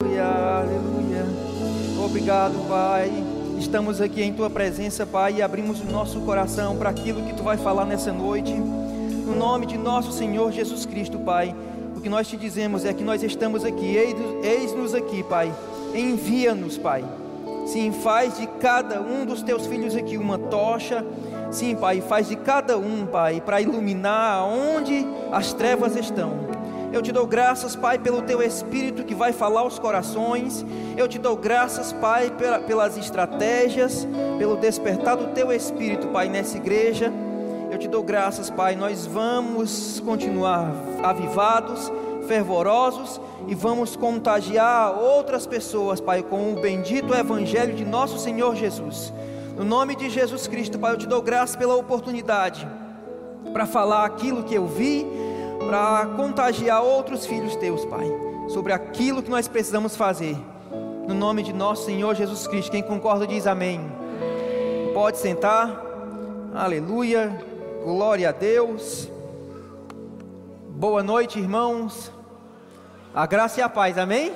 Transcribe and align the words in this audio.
Aleluia, 0.00 0.24
aleluia. 0.60 1.26
Obrigado, 2.04 2.68
Pai. 2.68 3.10
Estamos 3.58 4.00
aqui 4.00 4.22
em 4.22 4.32
Tua 4.32 4.48
presença, 4.48 5.04
Pai, 5.04 5.34
e 5.38 5.42
abrimos 5.42 5.80
o 5.80 5.86
nosso 5.86 6.20
coração 6.20 6.76
para 6.76 6.88
aquilo 6.88 7.20
que 7.22 7.34
Tu 7.34 7.42
vai 7.42 7.56
falar 7.56 7.84
nessa 7.84 8.12
noite. 8.12 8.54
No 8.54 9.34
nome 9.34 9.66
de 9.66 9.76
nosso 9.76 10.12
Senhor 10.12 10.52
Jesus 10.52 10.86
Cristo, 10.86 11.18
Pai. 11.18 11.52
O 11.96 12.00
que 12.00 12.08
nós 12.08 12.28
te 12.28 12.36
dizemos 12.36 12.84
é 12.84 12.92
que 12.92 13.02
nós 13.02 13.24
estamos 13.24 13.64
aqui, 13.64 13.96
eis-nos 14.40 14.94
aqui, 14.94 15.24
Pai. 15.24 15.52
Envia-nos, 15.92 16.78
Pai. 16.78 17.04
Sim, 17.66 17.90
faz 17.90 18.38
de 18.38 18.46
cada 18.46 19.00
um 19.00 19.26
dos 19.26 19.42
teus 19.42 19.66
filhos 19.66 19.96
aqui 19.96 20.16
uma 20.16 20.38
tocha. 20.38 21.04
Sim, 21.50 21.74
Pai, 21.74 22.00
faz 22.00 22.28
de 22.28 22.36
cada 22.36 22.78
um, 22.78 23.04
Pai, 23.04 23.40
para 23.40 23.60
iluminar 23.60 24.44
onde 24.44 25.04
as 25.32 25.52
trevas 25.52 25.96
estão. 25.96 26.56
Eu 26.90 27.02
te 27.02 27.12
dou 27.12 27.26
graças, 27.26 27.76
Pai, 27.76 27.98
pelo 27.98 28.22
teu 28.22 28.42
Espírito 28.42 29.04
que 29.04 29.14
vai 29.14 29.32
falar 29.32 29.60
aos 29.60 29.78
corações. 29.78 30.64
Eu 30.96 31.06
te 31.06 31.18
dou 31.18 31.36
graças, 31.36 31.92
Pai, 31.92 32.32
pelas 32.66 32.96
estratégias, 32.96 34.08
pelo 34.38 34.56
despertar 34.56 35.16
do 35.16 35.28
teu 35.28 35.52
Espírito, 35.52 36.08
Pai, 36.08 36.28
nessa 36.30 36.56
igreja. 36.56 37.12
Eu 37.70 37.78
te 37.78 37.86
dou 37.86 38.02
graças, 38.02 38.48
Pai. 38.48 38.74
Nós 38.74 39.04
vamos 39.04 40.00
continuar 40.00 40.72
avivados, 41.02 41.92
fervorosos 42.26 43.20
e 43.46 43.54
vamos 43.54 43.94
contagiar 43.94 44.98
outras 44.98 45.46
pessoas, 45.46 46.00
Pai, 46.00 46.22
com 46.22 46.54
o 46.54 46.60
bendito 46.60 47.14
Evangelho 47.14 47.74
de 47.74 47.84
nosso 47.84 48.18
Senhor 48.18 48.56
Jesus. 48.56 49.12
No 49.58 49.64
nome 49.64 49.94
de 49.94 50.08
Jesus 50.08 50.46
Cristo, 50.46 50.78
Pai, 50.78 50.94
eu 50.94 50.98
te 50.98 51.06
dou 51.06 51.20
graças 51.20 51.54
pela 51.54 51.76
oportunidade 51.76 52.66
para 53.52 53.66
falar 53.66 54.06
aquilo 54.06 54.44
que 54.44 54.54
eu 54.54 54.66
vi 54.66 55.06
para 55.66 56.06
contagiar 56.16 56.82
outros 56.82 57.26
filhos 57.26 57.56
teus, 57.56 57.84
Pai, 57.84 58.06
sobre 58.48 58.72
aquilo 58.72 59.22
que 59.22 59.30
nós 59.30 59.48
precisamos 59.48 59.96
fazer. 59.96 60.36
No 61.06 61.14
nome 61.14 61.42
de 61.42 61.52
nosso 61.52 61.86
Senhor 61.86 62.14
Jesus 62.14 62.46
Cristo. 62.46 62.70
Quem 62.70 62.82
concorda 62.82 63.26
diz 63.26 63.46
amém. 63.46 63.80
Pode 64.92 65.18
sentar. 65.18 65.82
Aleluia. 66.54 67.44
Glória 67.82 68.28
a 68.28 68.32
Deus. 68.32 69.08
Boa 70.68 71.02
noite, 71.02 71.38
irmãos. 71.38 72.12
A 73.14 73.26
graça 73.26 73.60
e 73.60 73.62
a 73.62 73.68
paz. 73.68 73.96
Amém? 73.96 74.32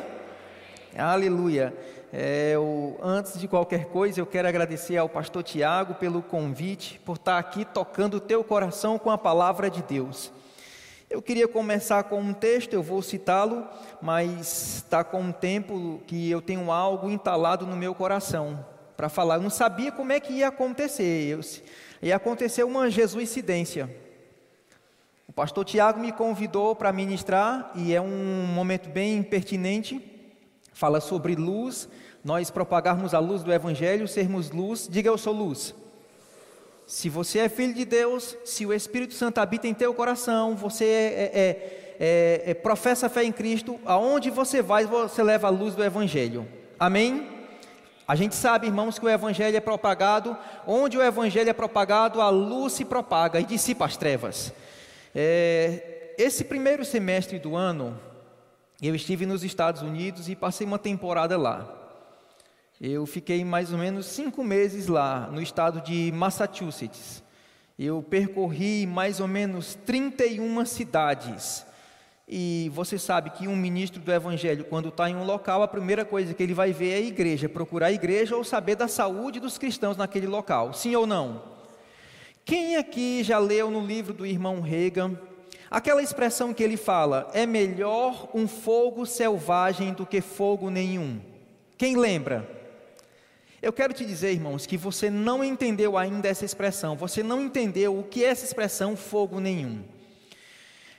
Aleluia. 0.96 1.74
É, 2.12 2.52
eu, 2.54 2.98
antes 3.02 3.38
de 3.38 3.48
qualquer 3.48 3.86
coisa, 3.86 4.20
eu 4.20 4.26
quero 4.26 4.46
agradecer 4.46 4.98
ao 4.98 5.08
pastor 5.08 5.42
Tiago 5.42 5.94
pelo 5.94 6.22
convite, 6.22 7.00
por 7.06 7.16
estar 7.16 7.38
aqui 7.38 7.64
tocando 7.64 8.18
o 8.18 8.20
teu 8.20 8.44
coração 8.44 8.98
com 8.98 9.10
a 9.10 9.16
palavra 9.16 9.70
de 9.70 9.82
Deus. 9.82 10.30
Eu 11.12 11.20
queria 11.20 11.46
começar 11.46 12.04
com 12.04 12.18
um 12.18 12.32
texto, 12.32 12.72
eu 12.72 12.82
vou 12.82 13.02
citá-lo, 13.02 13.68
mas 14.00 14.76
está 14.76 15.04
com 15.04 15.20
um 15.20 15.30
tempo 15.30 16.00
que 16.06 16.30
eu 16.30 16.40
tenho 16.40 16.72
algo 16.72 17.10
entalado 17.10 17.66
no 17.66 17.76
meu 17.76 17.94
coração 17.94 18.64
para 18.96 19.10
falar. 19.10 19.34
Eu 19.34 19.42
não 19.42 19.50
sabia 19.50 19.92
como 19.92 20.10
é 20.10 20.18
que 20.18 20.32
ia 20.32 20.48
acontecer. 20.48 21.28
Eu, 21.28 21.40
ia 22.00 22.16
acontecer 22.16 22.64
uma 22.64 22.90
jesuicidência. 22.90 23.94
O 25.28 25.34
pastor 25.34 25.66
Tiago 25.66 26.00
me 26.00 26.12
convidou 26.12 26.74
para 26.74 26.90
ministrar 26.90 27.70
e 27.74 27.94
é 27.94 28.00
um 28.00 28.46
momento 28.46 28.88
bem 28.88 29.22
pertinente. 29.22 30.00
Fala 30.72 30.98
sobre 30.98 31.34
luz, 31.34 31.90
nós 32.24 32.50
propagarmos 32.50 33.12
a 33.12 33.18
luz 33.18 33.42
do 33.42 33.52
Evangelho, 33.52 34.08
sermos 34.08 34.50
luz. 34.50 34.88
Diga 34.90 35.10
eu 35.10 35.18
sou 35.18 35.34
luz. 35.34 35.74
Se 36.92 37.08
você 37.08 37.38
é 37.38 37.48
filho 37.48 37.72
de 37.72 37.86
Deus, 37.86 38.36
se 38.44 38.66
o 38.66 38.72
Espírito 38.74 39.14
Santo 39.14 39.38
habita 39.38 39.66
em 39.66 39.72
teu 39.72 39.94
coração, 39.94 40.54
você 40.54 40.84
é, 40.84 40.90
é, 40.90 41.96
é, 41.98 42.50
é, 42.50 42.54
professa 42.54 43.06
a 43.06 43.08
fé 43.08 43.24
em 43.24 43.32
Cristo, 43.32 43.80
aonde 43.86 44.28
você 44.28 44.60
vai, 44.60 44.84
você 44.84 45.22
leva 45.22 45.46
a 45.46 45.50
luz 45.50 45.74
do 45.74 45.82
Evangelho. 45.82 46.46
Amém? 46.78 47.30
A 48.06 48.14
gente 48.14 48.34
sabe, 48.34 48.66
irmãos, 48.66 48.98
que 48.98 49.06
o 49.06 49.08
Evangelho 49.08 49.56
é 49.56 49.60
propagado, 49.60 50.36
onde 50.66 50.98
o 50.98 51.02
Evangelho 51.02 51.48
é 51.48 51.54
propagado, 51.54 52.20
a 52.20 52.28
luz 52.28 52.74
se 52.74 52.84
propaga 52.84 53.40
e 53.40 53.44
dissipa 53.44 53.86
as 53.86 53.96
trevas. 53.96 54.52
É, 55.14 56.12
esse 56.18 56.44
primeiro 56.44 56.84
semestre 56.84 57.38
do 57.38 57.56
ano, 57.56 57.98
eu 58.82 58.94
estive 58.94 59.24
nos 59.24 59.42
Estados 59.42 59.80
Unidos 59.80 60.28
e 60.28 60.36
passei 60.36 60.66
uma 60.66 60.78
temporada 60.78 61.38
lá. 61.38 61.81
Eu 62.84 63.06
fiquei 63.06 63.44
mais 63.44 63.72
ou 63.72 63.78
menos 63.78 64.06
cinco 64.06 64.42
meses 64.42 64.88
lá, 64.88 65.28
no 65.30 65.40
estado 65.40 65.80
de 65.80 66.10
Massachusetts. 66.10 67.22
Eu 67.78 68.02
percorri 68.02 68.88
mais 68.88 69.20
ou 69.20 69.28
menos 69.28 69.76
31 69.86 70.66
cidades. 70.66 71.64
E 72.26 72.72
você 72.74 72.98
sabe 72.98 73.30
que 73.30 73.46
um 73.46 73.54
ministro 73.54 74.00
do 74.00 74.12
Evangelho, 74.12 74.64
quando 74.64 74.88
está 74.88 75.08
em 75.08 75.14
um 75.14 75.22
local, 75.22 75.62
a 75.62 75.68
primeira 75.68 76.04
coisa 76.04 76.34
que 76.34 76.42
ele 76.42 76.54
vai 76.54 76.72
ver 76.72 76.90
é 76.90 76.96
a 76.96 77.00
igreja, 77.06 77.48
procurar 77.48 77.86
a 77.86 77.92
igreja 77.92 78.34
ou 78.34 78.42
saber 78.42 78.74
da 78.74 78.88
saúde 78.88 79.38
dos 79.38 79.56
cristãos 79.56 79.96
naquele 79.96 80.26
local. 80.26 80.74
Sim 80.74 80.96
ou 80.96 81.06
não? 81.06 81.40
Quem 82.44 82.76
aqui 82.76 83.22
já 83.22 83.38
leu 83.38 83.70
no 83.70 83.86
livro 83.86 84.12
do 84.12 84.26
irmão 84.26 84.60
Reagan 84.60 85.16
aquela 85.70 86.02
expressão 86.02 86.52
que 86.52 86.64
ele 86.64 86.76
fala: 86.76 87.30
é 87.32 87.46
melhor 87.46 88.28
um 88.34 88.48
fogo 88.48 89.06
selvagem 89.06 89.92
do 89.92 90.04
que 90.04 90.20
fogo 90.20 90.68
nenhum? 90.68 91.20
Quem 91.78 91.96
lembra? 91.96 92.61
Eu 93.62 93.72
quero 93.72 93.94
te 93.94 94.04
dizer, 94.04 94.32
irmãos, 94.32 94.66
que 94.66 94.76
você 94.76 95.08
não 95.08 95.44
entendeu 95.44 95.96
ainda 95.96 96.26
essa 96.26 96.44
expressão, 96.44 96.96
você 96.96 97.22
não 97.22 97.40
entendeu 97.40 97.96
o 97.96 98.02
que 98.02 98.24
é 98.24 98.26
essa 98.26 98.44
expressão 98.44 98.96
fogo 98.96 99.38
nenhum. 99.38 99.84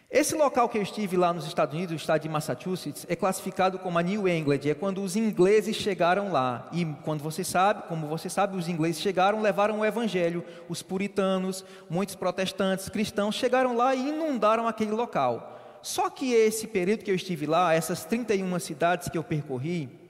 Esse 0.10 0.34
local 0.34 0.70
que 0.70 0.78
eu 0.78 0.82
estive 0.82 1.18
lá 1.18 1.34
nos 1.34 1.46
Estados 1.46 1.76
Unidos, 1.76 1.92
o 1.92 1.98
estado 1.98 2.22
de 2.22 2.30
Massachusetts, 2.30 3.06
é 3.10 3.18
classificado 3.18 3.78
como 3.80 4.00
a 4.00 4.02
New 4.02 4.30
England, 4.30 4.62
é 4.66 4.74
quando 4.74 5.04
os 5.04 5.18
ingleses 5.18 5.76
chegaram 5.76 6.32
lá. 6.32 6.70
E 6.72 6.86
quando 7.04 7.22
você 7.22 7.44
sabe, 7.44 7.84
como 7.90 8.08
você 8.08 8.30
sabe, 8.30 8.56
os 8.56 8.70
ingleses 8.70 9.02
chegaram, 9.02 9.42
levaram 9.42 9.80
o 9.80 9.86
evangelho, 9.86 10.46
os 10.70 10.82
puritanos, 10.82 11.66
muitos 11.90 12.16
protestantes, 12.16 12.88
cristãos 12.88 13.36
chegaram 13.36 13.76
lá 13.76 13.94
e 13.94 14.08
inundaram 14.08 14.70
aquele 14.70 14.92
local. 14.92 15.60
Só 15.82 16.10
que 16.10 16.32
esse 16.32 16.68
período 16.68 17.04
que 17.04 17.12
eu 17.12 17.16
estive 17.16 17.46
lá, 17.46 17.74
essas 17.74 18.06
31 18.06 18.58
cidades 18.60 19.10
que 19.10 19.18
eu 19.18 19.24
percorri, 19.24 20.03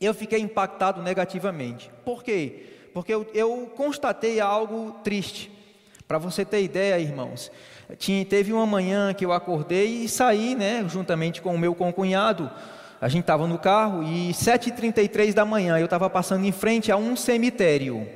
eu 0.00 0.14
fiquei 0.14 0.40
impactado 0.40 1.02
negativamente. 1.02 1.90
Por 2.04 2.22
quê? 2.22 2.66
Porque 2.94 3.12
eu, 3.12 3.26
eu 3.34 3.70
constatei 3.76 4.40
algo 4.40 4.92
triste. 5.04 5.50
Para 6.06 6.18
você 6.18 6.44
ter 6.44 6.62
ideia, 6.62 6.98
irmãos, 6.98 7.50
tinha, 7.98 8.24
teve 8.24 8.52
uma 8.52 8.66
manhã 8.66 9.12
que 9.12 9.24
eu 9.24 9.32
acordei 9.32 10.04
e 10.04 10.08
saí, 10.08 10.54
né, 10.54 10.84
juntamente 10.88 11.42
com 11.42 11.54
o 11.54 11.58
meu 11.58 11.74
concunhado. 11.74 12.50
A 13.00 13.08
gente 13.08 13.22
estava 13.22 13.46
no 13.46 13.58
carro 13.58 14.02
e 14.02 14.30
7h33 14.30 15.32
da 15.32 15.44
manhã 15.44 15.78
eu 15.78 15.84
estava 15.84 16.08
passando 16.10 16.44
em 16.44 16.52
frente 16.52 16.90
a 16.90 16.96
um 16.96 17.14
cemitério. 17.14 18.06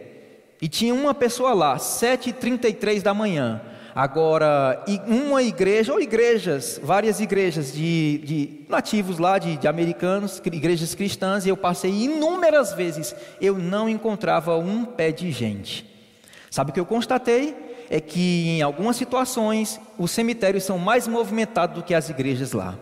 E 0.61 0.69
tinha 0.69 0.95
uma 0.95 1.13
pessoa 1.13 1.53
lá, 1.53 1.77
7h33 1.77 3.03
da 3.03 3.13
manhã. 3.13 3.61
Agora, 3.95 4.83
uma 5.07 5.43
igreja, 5.43 5.93
ou 5.93 6.01
igrejas, 6.01 6.81
várias 6.83 7.21
igrejas 7.21 7.73
de, 7.73 8.19
de 8.25 8.61
nativos 8.67 9.19
lá, 9.19 9.39
de, 9.39 9.59
de, 9.59 9.69
americanos, 9.69 10.41
igrejas 10.47 10.95
cristãs, 10.95 11.45
e 11.45 11.51
eu 11.51 11.57
passei 11.57 11.91
inúmeras 11.91 12.73
vezes, 12.73 13.15
eu 13.39 13.59
não 13.59 13.89
encontrava 13.89 14.57
um 14.57 14.85
pé 14.85 15.13
de 15.13 15.31
gente. 15.31 15.87
Sabe 16.51 16.71
o 16.71 16.75
que 16.75 16.81
eu 16.81 16.87
constatei? 16.87 17.55
É 17.91 18.01
que 18.01 18.49
em 18.49 18.63
algumas 18.63 18.97
situações 18.97 19.79
os 19.99 20.11
cemitérios 20.11 20.65
são 20.65 20.79
mais 20.79 21.07
movimentados 21.07 21.77
do 21.77 21.83
que 21.83 21.95
as 21.95 22.09
igrejas 22.09 22.53
lá. 22.53 22.79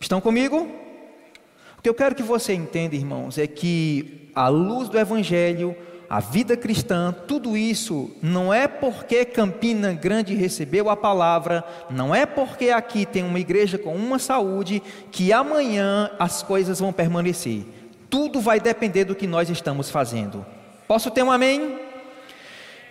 Estão 0.00 0.20
comigo? 0.20 0.68
O 1.78 1.82
que 1.82 1.88
eu 1.88 1.94
quero 1.94 2.16
que 2.16 2.22
você 2.22 2.52
entenda, 2.52 2.96
irmãos, 2.96 3.38
é 3.38 3.46
que 3.46 4.30
a 4.34 4.48
luz 4.48 4.88
do 4.88 4.98
Evangelho, 4.98 5.76
a 6.14 6.20
vida 6.20 6.56
cristã, 6.56 7.12
tudo 7.26 7.56
isso 7.56 8.08
não 8.22 8.54
é 8.54 8.68
porque 8.68 9.24
Campina 9.24 9.92
Grande 9.92 10.32
recebeu 10.32 10.88
a 10.88 10.96
palavra, 10.96 11.64
não 11.90 12.14
é 12.14 12.24
porque 12.24 12.70
aqui 12.70 13.04
tem 13.04 13.24
uma 13.24 13.40
igreja 13.40 13.78
com 13.78 13.96
uma 13.96 14.20
saúde 14.20 14.80
que 15.10 15.32
amanhã 15.32 16.08
as 16.16 16.40
coisas 16.40 16.78
vão 16.78 16.92
permanecer. 16.92 17.64
Tudo 18.08 18.40
vai 18.40 18.60
depender 18.60 19.02
do 19.02 19.16
que 19.16 19.26
nós 19.26 19.50
estamos 19.50 19.90
fazendo. 19.90 20.46
Posso 20.86 21.10
ter 21.10 21.24
um 21.24 21.32
amém? 21.32 21.80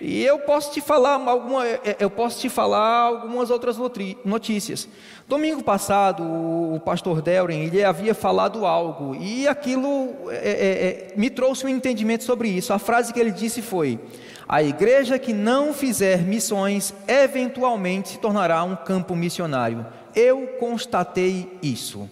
E 0.05 0.21
eu 0.21 0.37
posso 0.39 0.73
te 0.73 0.81
falar 0.81 1.13
alguma, 1.13 1.65
é, 1.65 1.79
é, 1.85 1.95
eu 1.97 2.09
posso 2.09 2.37
te 2.41 2.49
falar 2.49 3.03
algumas 3.03 3.49
outras 3.49 3.77
notícias. 4.25 4.85
Domingo 5.29 5.63
passado, 5.63 6.23
o 6.23 6.77
pastor 6.83 7.21
Delren, 7.21 7.63
ele 7.63 7.81
havia 7.81 8.13
falado 8.13 8.65
algo 8.65 9.15
e 9.15 9.47
aquilo 9.47 10.13
é, 10.29 11.13
é, 11.13 11.13
me 11.15 11.29
trouxe 11.29 11.65
um 11.65 11.69
entendimento 11.69 12.25
sobre 12.25 12.49
isso. 12.49 12.73
A 12.73 12.79
frase 12.79 13.13
que 13.13 13.19
ele 13.19 13.31
disse 13.31 13.61
foi: 13.61 13.97
a 14.45 14.61
igreja 14.61 15.17
que 15.17 15.31
não 15.31 15.73
fizer 15.73 16.21
missões 16.21 16.93
eventualmente 17.07 18.09
se 18.09 18.17
tornará 18.17 18.61
um 18.65 18.75
campo 18.75 19.15
missionário. 19.15 19.85
Eu 20.13 20.47
constatei 20.59 21.57
isso. 21.63 22.09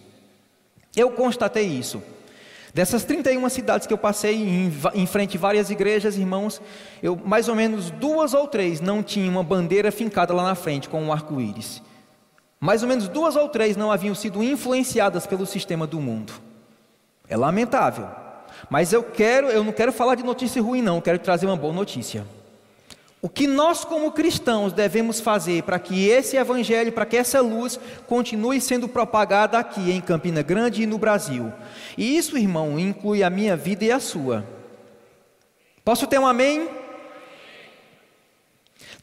Eu 0.95 1.11
constatei 1.11 1.65
isso. 1.65 2.01
Dessas 2.73 3.03
31 3.03 3.49
cidades 3.49 3.85
que 3.85 3.93
eu 3.93 3.97
passei 3.97 4.35
em, 4.35 4.71
em 4.93 5.05
frente 5.05 5.35
a 5.35 5.39
várias 5.39 5.69
igrejas, 5.69 6.17
irmãos, 6.17 6.61
eu 7.03 7.17
mais 7.17 7.49
ou 7.49 7.55
menos 7.55 7.91
duas 7.91 8.33
ou 8.33 8.47
três 8.47 8.79
não 8.79 9.03
tinham 9.03 9.29
uma 9.33 9.43
bandeira 9.43 9.91
fincada 9.91 10.33
lá 10.33 10.43
na 10.43 10.55
frente 10.55 10.87
com 10.87 11.03
um 11.03 11.11
arco-íris. 11.11 11.81
mais 12.59 12.81
ou 12.81 12.87
menos 12.87 13.09
duas 13.09 13.35
ou 13.35 13.49
três 13.49 13.75
não 13.75 13.91
haviam 13.91 14.15
sido 14.15 14.41
influenciadas 14.41 15.27
pelo 15.27 15.45
sistema 15.45 15.85
do 15.85 15.99
mundo. 15.99 16.33
É 17.27 17.35
lamentável. 17.35 18.07
Mas 18.69 18.93
eu 18.93 19.03
quero, 19.03 19.47
eu 19.47 19.63
não 19.63 19.73
quero 19.73 19.91
falar 19.91 20.15
de 20.15 20.23
notícia 20.23 20.61
ruim 20.61 20.81
não, 20.81 20.95
eu 20.97 21.01
quero 21.01 21.19
trazer 21.19 21.47
uma 21.47 21.57
boa 21.57 21.73
notícia. 21.73 22.25
O 23.21 23.29
que 23.29 23.45
nós 23.45 23.85
como 23.85 24.11
cristãos 24.11 24.73
devemos 24.73 25.19
fazer 25.19 25.61
para 25.61 25.77
que 25.77 26.07
esse 26.07 26.37
evangelho, 26.37 26.91
para 26.91 27.05
que 27.05 27.15
essa 27.15 27.39
luz 27.39 27.79
continue 28.07 28.59
sendo 28.59 28.87
propagada 28.87 29.59
aqui 29.59 29.91
em 29.91 30.01
Campina 30.01 30.41
Grande 30.41 30.81
e 30.81 30.87
no 30.87 30.97
Brasil. 30.97 31.53
E 31.95 32.17
isso, 32.17 32.35
irmão, 32.35 32.79
inclui 32.79 33.21
a 33.21 33.29
minha 33.29 33.55
vida 33.55 33.85
e 33.85 33.91
a 33.91 33.99
sua. 33.99 34.43
Posso 35.85 36.07
ter 36.07 36.19
um 36.19 36.25
amém? 36.25 36.67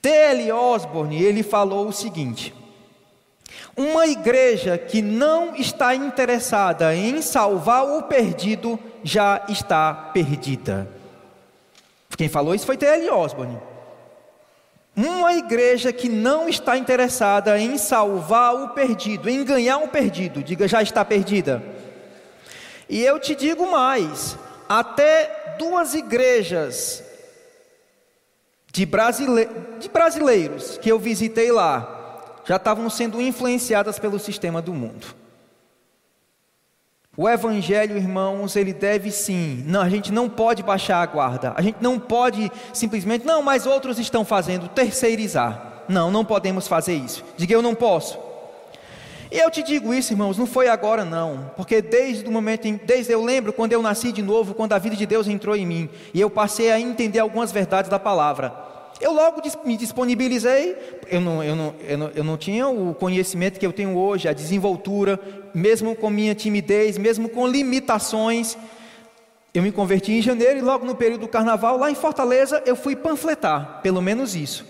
T.L. 0.03 0.51
Osborne, 0.51 1.23
ele 1.23 1.45
falou 1.45 1.87
o 1.87 1.93
seguinte: 1.93 2.53
Uma 3.77 4.09
igreja 4.09 4.77
que 4.77 5.01
não 5.01 5.55
está 5.55 5.95
interessada 5.95 6.93
em 6.93 7.23
salvar 7.23 7.85
o 7.85 8.03
perdido 8.03 8.81
já 9.05 9.45
está 9.49 9.95
perdida. 9.95 10.89
Quem 12.17 12.29
falou 12.29 12.53
isso 12.53 12.67
foi 12.67 12.77
T.L. 12.77 13.11
Osborne. 13.11 13.78
Uma 14.99 15.33
igreja 15.35 15.93
que 15.93 16.09
não 16.09 16.49
está 16.49 16.77
interessada 16.77 17.57
em 17.57 17.79
salvar 17.79 18.53
o 18.53 18.71
perdido, 18.71 19.31
em 19.31 19.45
ganhar 19.45 19.79
um 19.79 19.87
perdido, 19.87 20.43
diga 20.43 20.67
já 20.67 20.83
está 20.83 21.05
perdida. 21.05 21.63
E 22.89 23.05
eu 23.05 23.21
te 23.21 23.37
digo 23.37 23.71
mais: 23.71 24.37
até 24.69 25.55
duas 25.57 25.95
igrejas 25.95 27.05
de, 28.73 28.85
brasile... 28.85 29.49
de 29.79 29.89
brasileiros 29.89 30.79
que 30.79 30.91
eu 30.91 30.99
visitei 30.99 31.53
lá 31.53 31.95
já 32.45 32.57
estavam 32.57 32.91
sendo 32.91 33.23
influenciadas 33.23 34.01
pelo 34.01 34.19
sistema 34.19 34.61
do 34.61 34.75
mundo. 34.75 35.07
O 37.21 37.29
evangelho, 37.29 37.97
irmãos, 37.97 38.55
ele 38.55 38.73
deve 38.73 39.11
sim. 39.11 39.65
Não, 39.67 39.81
a 39.81 39.89
gente 39.89 40.13
não 40.13 40.29
pode 40.29 40.63
baixar 40.63 41.03
a 41.03 41.07
guarda. 41.07 41.53
A 41.57 41.61
gente 41.61 41.79
não 41.81 41.99
pode 41.99 42.49
simplesmente, 42.73 43.27
não, 43.27 43.43
mas 43.43 43.67
outros 43.67 43.99
estão 43.99 44.25
fazendo, 44.25 44.69
terceirizar. 44.69 45.83
Não, 45.89 46.13
não 46.13 46.25
podemos 46.25 46.69
fazer 46.69 46.95
isso. 46.95 47.25
Diga 47.37 47.53
eu 47.53 47.61
não 47.61 47.75
posso. 47.75 48.17
E 49.33 49.37
eu 49.37 49.51
te 49.51 49.65
digo 49.65 49.93
isso, 49.93 50.13
irmãos, 50.13 50.39
não 50.39 50.47
foi 50.47 50.69
agora 50.69 51.05
não, 51.05 51.51
porque 51.57 51.83
desde 51.83 52.25
o 52.25 52.31
momento, 52.31 52.67
em, 52.67 52.77
desde 52.77 53.13
eu 53.13 53.25
lembro 53.25 53.53
quando 53.53 53.73
eu 53.73 53.83
nasci 53.83 54.13
de 54.13 54.23
novo, 54.23 54.55
quando 54.55 54.75
a 54.75 54.79
vida 54.79 54.95
de 54.95 55.05
Deus 55.05 55.27
entrou 55.27 55.57
em 55.57 55.67
mim, 55.67 55.91
e 56.15 56.21
eu 56.21 56.31
passei 56.31 56.71
a 56.71 56.79
entender 56.79 57.19
algumas 57.19 57.51
verdades 57.51 57.91
da 57.91 57.99
palavra. 57.99 58.68
Eu 59.01 59.13
logo 59.13 59.41
me 59.65 59.77
disponibilizei, 59.77 60.77
eu 61.09 61.21
não, 61.21 61.43
eu, 61.43 61.55
não, 61.55 61.75
eu, 61.87 61.99
não, 61.99 62.11
eu 62.17 62.25
não 62.25 62.37
tinha 62.37 62.67
o 62.69 62.95
conhecimento 62.95 63.59
que 63.59 63.67
eu 63.67 63.73
tenho 63.73 63.97
hoje, 63.97 64.29
a 64.29 64.33
desenvoltura, 64.33 65.21
mesmo 65.55 65.95
com 65.95 66.11
minha 66.11 66.35
timidez, 66.35 66.99
mesmo 66.99 67.29
com 67.29 67.47
limitações. 67.47 68.57
Eu 69.55 69.63
me 69.63 69.71
converti 69.71 70.13
em 70.13 70.23
janeiro 70.23 70.59
e 70.59 70.63
logo 70.63 70.85
no 70.85 70.97
período 70.97 71.23
do 71.23 71.29
carnaval, 71.29 71.79
lá 71.79 71.91
em 71.91 71.95
Fortaleza, 71.95 72.63
eu 72.67 72.75
fui 72.75 72.97
panfletar, 72.97 73.81
pelo 73.83 74.03
menos 74.03 74.35
isso. 74.35 74.67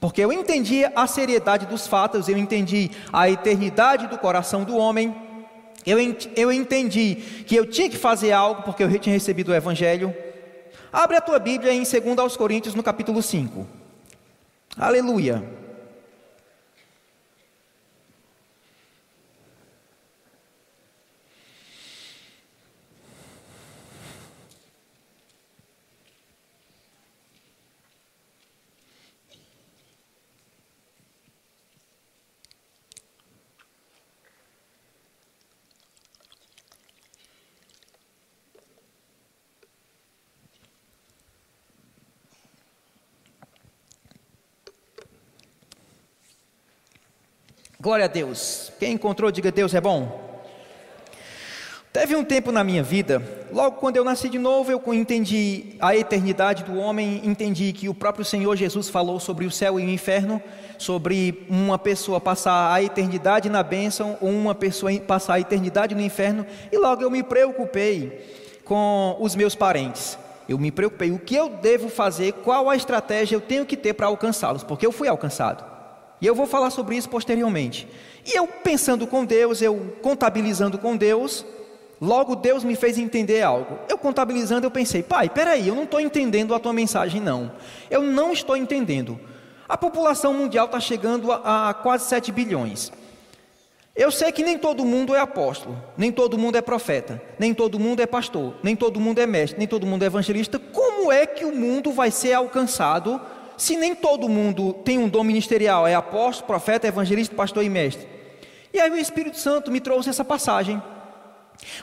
Porque 0.00 0.20
eu 0.20 0.32
entendi 0.32 0.84
a 0.94 1.06
seriedade 1.06 1.66
dos 1.66 1.86
fatos, 1.86 2.28
eu 2.28 2.38
entendi 2.38 2.90
a 3.12 3.28
eternidade 3.28 4.06
do 4.06 4.18
coração 4.18 4.62
do 4.62 4.76
homem, 4.76 5.14
eu, 5.86 5.98
eu 6.34 6.50
entendi 6.50 7.16
que 7.46 7.54
eu 7.54 7.66
tinha 7.66 7.90
que 7.90 7.98
fazer 7.98 8.32
algo 8.32 8.62
porque 8.62 8.82
eu 8.82 8.98
tinha 8.98 9.12
recebido 9.12 9.50
o 9.50 9.54
Evangelho. 9.54 10.14
Abre 10.94 11.16
a 11.16 11.20
tua 11.20 11.40
Bíblia 11.40 11.72
em 11.72 11.82
2 11.82 12.18
aos 12.20 12.36
Coríntios, 12.36 12.72
no 12.76 12.80
capítulo 12.80 13.20
5. 13.20 13.66
Aleluia. 14.78 15.42
Glória 47.84 48.06
a 48.06 48.08
Deus. 48.08 48.72
Quem 48.78 48.94
encontrou, 48.94 49.30
diga 49.30 49.52
Deus 49.52 49.74
é 49.74 49.80
bom. 49.80 50.40
Teve 51.92 52.16
um 52.16 52.24
tempo 52.24 52.50
na 52.50 52.64
minha 52.64 52.82
vida, 52.82 53.22
logo 53.52 53.76
quando 53.76 53.98
eu 53.98 54.04
nasci 54.04 54.30
de 54.30 54.38
novo, 54.38 54.72
eu 54.72 54.82
entendi 54.94 55.76
a 55.78 55.94
eternidade 55.94 56.64
do 56.64 56.78
homem, 56.78 57.20
entendi 57.22 57.74
que 57.74 57.86
o 57.86 57.92
próprio 57.94 58.24
Senhor 58.24 58.56
Jesus 58.56 58.88
falou 58.88 59.20
sobre 59.20 59.44
o 59.44 59.50
céu 59.50 59.78
e 59.78 59.84
o 59.84 59.90
inferno, 59.90 60.42
sobre 60.78 61.44
uma 61.46 61.78
pessoa 61.78 62.18
passar 62.18 62.72
a 62.72 62.82
eternidade 62.82 63.50
na 63.50 63.62
bênção 63.62 64.16
ou 64.18 64.30
uma 64.30 64.54
pessoa 64.54 64.90
passar 65.00 65.34
a 65.34 65.40
eternidade 65.40 65.94
no 65.94 66.00
inferno, 66.00 66.46
e 66.72 66.78
logo 66.78 67.02
eu 67.02 67.10
me 67.10 67.22
preocupei 67.22 68.24
com 68.64 69.14
os 69.20 69.36
meus 69.36 69.54
parentes. 69.54 70.16
Eu 70.48 70.58
me 70.58 70.70
preocupei, 70.70 71.10
o 71.10 71.18
que 71.18 71.36
eu 71.36 71.50
devo 71.50 71.90
fazer, 71.90 72.32
qual 72.32 72.70
a 72.70 72.76
estratégia 72.76 73.36
eu 73.36 73.42
tenho 73.42 73.66
que 73.66 73.76
ter 73.76 73.92
para 73.92 74.06
alcançá-los, 74.06 74.64
porque 74.64 74.86
eu 74.86 74.90
fui 74.90 75.06
alcançado. 75.06 75.73
E 76.24 76.26
eu 76.26 76.34
vou 76.34 76.46
falar 76.46 76.70
sobre 76.70 76.96
isso 76.96 77.06
posteriormente. 77.10 77.86
E 78.24 78.34
eu 78.34 78.46
pensando 78.46 79.06
com 79.06 79.26
Deus, 79.26 79.60
eu 79.60 79.94
contabilizando 80.00 80.78
com 80.78 80.96
Deus, 80.96 81.44
logo 82.00 82.34
Deus 82.34 82.64
me 82.64 82.74
fez 82.74 82.96
entender 82.96 83.42
algo. 83.42 83.78
Eu 83.90 83.98
contabilizando, 83.98 84.66
eu 84.66 84.70
pensei, 84.70 85.02
pai, 85.02 85.28
peraí, 85.28 85.68
eu 85.68 85.74
não 85.74 85.82
estou 85.82 86.00
entendendo 86.00 86.54
a 86.54 86.58
tua 86.58 86.72
mensagem, 86.72 87.20
não. 87.20 87.52
Eu 87.90 88.00
não 88.00 88.32
estou 88.32 88.56
entendendo. 88.56 89.20
A 89.68 89.76
população 89.76 90.32
mundial 90.32 90.64
está 90.64 90.80
chegando 90.80 91.30
a, 91.30 91.68
a 91.68 91.74
quase 91.74 92.06
7 92.06 92.32
bilhões. 92.32 92.90
Eu 93.94 94.10
sei 94.10 94.32
que 94.32 94.42
nem 94.42 94.56
todo 94.56 94.82
mundo 94.82 95.14
é 95.14 95.20
apóstolo, 95.20 95.76
nem 95.94 96.10
todo 96.10 96.38
mundo 96.38 96.56
é 96.56 96.62
profeta, 96.62 97.20
nem 97.38 97.52
todo 97.52 97.78
mundo 97.78 98.00
é 98.00 98.06
pastor, 98.06 98.54
nem 98.62 98.74
todo 98.74 98.98
mundo 98.98 99.18
é 99.18 99.26
mestre, 99.26 99.58
nem 99.58 99.68
todo 99.68 99.86
mundo 99.86 100.04
é 100.04 100.06
evangelista. 100.06 100.58
Como 100.58 101.12
é 101.12 101.26
que 101.26 101.44
o 101.44 101.54
mundo 101.54 101.92
vai 101.92 102.10
ser 102.10 102.32
alcançado 102.32 103.20
se 103.56 103.76
nem 103.76 103.94
todo 103.94 104.28
mundo 104.28 104.72
tem 104.72 104.98
um 104.98 105.08
dom 105.08 105.24
ministerial, 105.24 105.86
é 105.86 105.94
apóstolo, 105.94 106.46
profeta, 106.46 106.86
evangelista, 106.86 107.34
pastor 107.34 107.64
e 107.64 107.68
mestre? 107.68 108.06
E 108.72 108.80
aí 108.80 108.90
o 108.90 108.96
Espírito 108.96 109.38
Santo 109.38 109.70
me 109.70 109.80
trouxe 109.80 110.10
essa 110.10 110.24
passagem. 110.24 110.82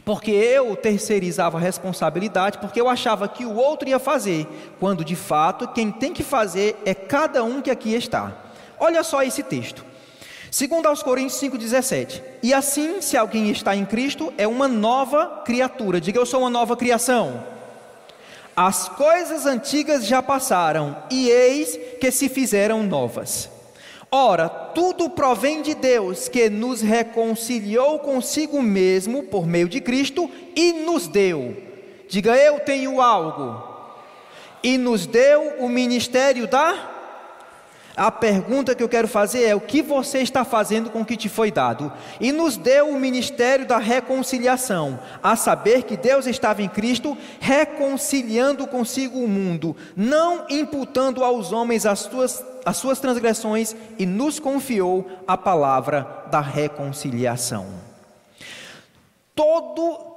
Porque 0.03 0.31
eu 0.31 0.75
terceirizava 0.75 1.57
a 1.57 1.61
responsabilidade, 1.61 2.57
porque 2.57 2.80
eu 2.80 2.90
achava 2.90 3.28
que 3.28 3.45
o 3.45 3.56
outro 3.56 3.87
ia 3.87 3.99
fazer, 3.99 4.47
quando 4.80 5.04
de 5.04 5.16
fato 5.16 5.68
quem 5.69 5.92
tem 5.92 6.13
que 6.13 6.23
fazer 6.23 6.78
é 6.85 6.94
cada 6.94 7.44
um 7.44 7.61
que 7.61 7.71
aqui 7.71 7.94
está. 7.94 8.33
Olha 8.80 9.04
só 9.04 9.23
esse 9.23 9.42
texto. 9.42 9.85
Segundo 10.51 10.87
aos 10.87 11.01
Coríntios 11.01 11.40
5,17. 11.40 12.21
E 12.44 12.54
assim, 12.54 12.99
se 12.99 13.16
alguém 13.16 13.49
está 13.49 13.73
em 13.73 13.85
Cristo, 13.85 14.33
é 14.37 14.45
uma 14.45 14.68
nova 14.68 15.42
criatura. 15.45 16.01
Diga 16.01 16.19
eu 16.19 16.25
sou 16.25 16.42
uma 16.42 16.49
nova 16.49 16.75
criação. 16.75 17.42
As 18.56 18.90
coisas 18.90 19.46
antigas 19.46 20.06
já 20.06 20.22
passaram, 20.22 20.98
e 21.10 21.30
eis 21.30 21.80
que 22.00 22.12
se 22.12 22.28
fizeram 22.28 22.84
novas. 22.84 23.50
Ora, 24.12 24.50
tudo 24.50 25.10
provém 25.10 25.62
de 25.62 25.74
Deus, 25.74 26.28
que 26.28 26.50
nos 26.50 26.81
reconciliou 26.81 28.00
consigo 28.00 28.62
mesmo 28.62 29.24
por 29.24 29.48
meio 29.48 29.70
de 29.70 29.80
Cristo 29.80 30.30
e 30.54 30.74
nos 30.74 31.08
deu. 31.08 31.56
Diga, 32.10 32.36
eu 32.36 32.60
tenho 32.60 33.00
algo. 33.00 33.64
E 34.62 34.78
nos 34.78 35.08
deu 35.08 35.56
o 35.60 35.70
ministério 35.70 36.46
da 36.46 36.91
a 37.95 38.12
pergunta 38.12 38.74
que 38.74 38.83
eu 38.83 38.90
quero 38.90 39.07
fazer 39.07 39.44
é: 39.44 39.56
o 39.56 39.62
que 39.62 39.81
você 39.81 40.19
está 40.19 40.44
fazendo 40.44 40.90
com 40.90 41.02
o 41.02 41.06
que 41.06 41.18
te 41.18 41.30
foi 41.30 41.52
dado? 41.52 41.92
E 42.19 42.31
nos 42.31 42.57
deu 42.57 42.90
o 42.90 43.00
ministério 43.00 43.66
da 43.66 43.78
reconciliação, 43.78 45.00
a 45.21 45.36
saber 45.36 45.83
que 45.83 45.98
Deus 45.98 46.26
estava 46.26 46.62
em 46.62 46.69
Cristo, 46.69 47.18
reconciliando 47.40 48.68
consigo 48.68 49.19
o 49.19 49.28
mundo, 49.28 49.76
não 49.95 50.45
imputando 50.50 51.24
aos 51.24 51.52
homens 51.52 51.86
as 51.86 52.00
suas, 52.00 52.44
as 52.66 52.78
suas 52.78 53.00
transgressões, 53.00 53.76
e 53.98 54.06
nos 54.06 54.40
confiou 54.40 55.10
a 55.28 55.38
palavra 55.38 56.26
da 56.31 56.42
reconciliação. 56.42 57.68
Todo 59.36 60.10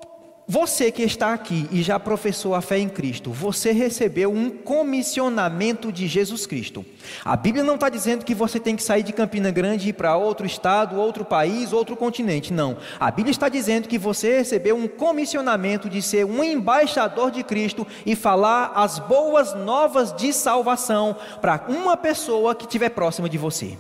você 0.46 0.92
que 0.92 1.02
está 1.02 1.32
aqui 1.32 1.66
e 1.72 1.82
já 1.82 1.98
professou 1.98 2.54
a 2.54 2.60
fé 2.60 2.78
em 2.78 2.88
Cristo, 2.88 3.32
você 3.32 3.72
recebeu 3.72 4.30
um 4.30 4.50
comissionamento 4.50 5.90
de 5.90 6.06
Jesus 6.06 6.46
Cristo. 6.46 6.84
A 7.24 7.34
Bíblia 7.34 7.64
não 7.64 7.76
está 7.76 7.88
dizendo 7.88 8.26
que 8.26 8.34
você 8.34 8.60
tem 8.60 8.76
que 8.76 8.82
sair 8.82 9.02
de 9.02 9.14
Campina 9.14 9.50
Grande 9.50 9.86
e 9.86 9.88
ir 9.88 9.94
para 9.94 10.18
outro 10.18 10.44
estado, 10.46 10.96
outro 10.96 11.24
país, 11.24 11.72
outro 11.72 11.96
continente. 11.96 12.52
Não. 12.52 12.76
A 13.00 13.10
Bíblia 13.10 13.30
está 13.30 13.48
dizendo 13.48 13.88
que 13.88 13.96
você 13.96 14.36
recebeu 14.36 14.76
um 14.76 14.86
comissionamento 14.86 15.88
de 15.88 16.02
ser 16.02 16.26
um 16.26 16.44
embaixador 16.44 17.30
de 17.30 17.42
Cristo 17.42 17.86
e 18.04 18.14
falar 18.14 18.72
as 18.74 18.98
boas 18.98 19.54
novas 19.54 20.12
de 20.12 20.30
salvação 20.30 21.16
para 21.40 21.64
uma 21.68 21.96
pessoa 21.96 22.54
que 22.54 22.66
estiver 22.66 22.90
próxima 22.90 23.30
de 23.30 23.38
você. 23.38 23.78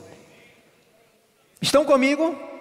Estão 1.60 1.84
comigo? 1.84 2.53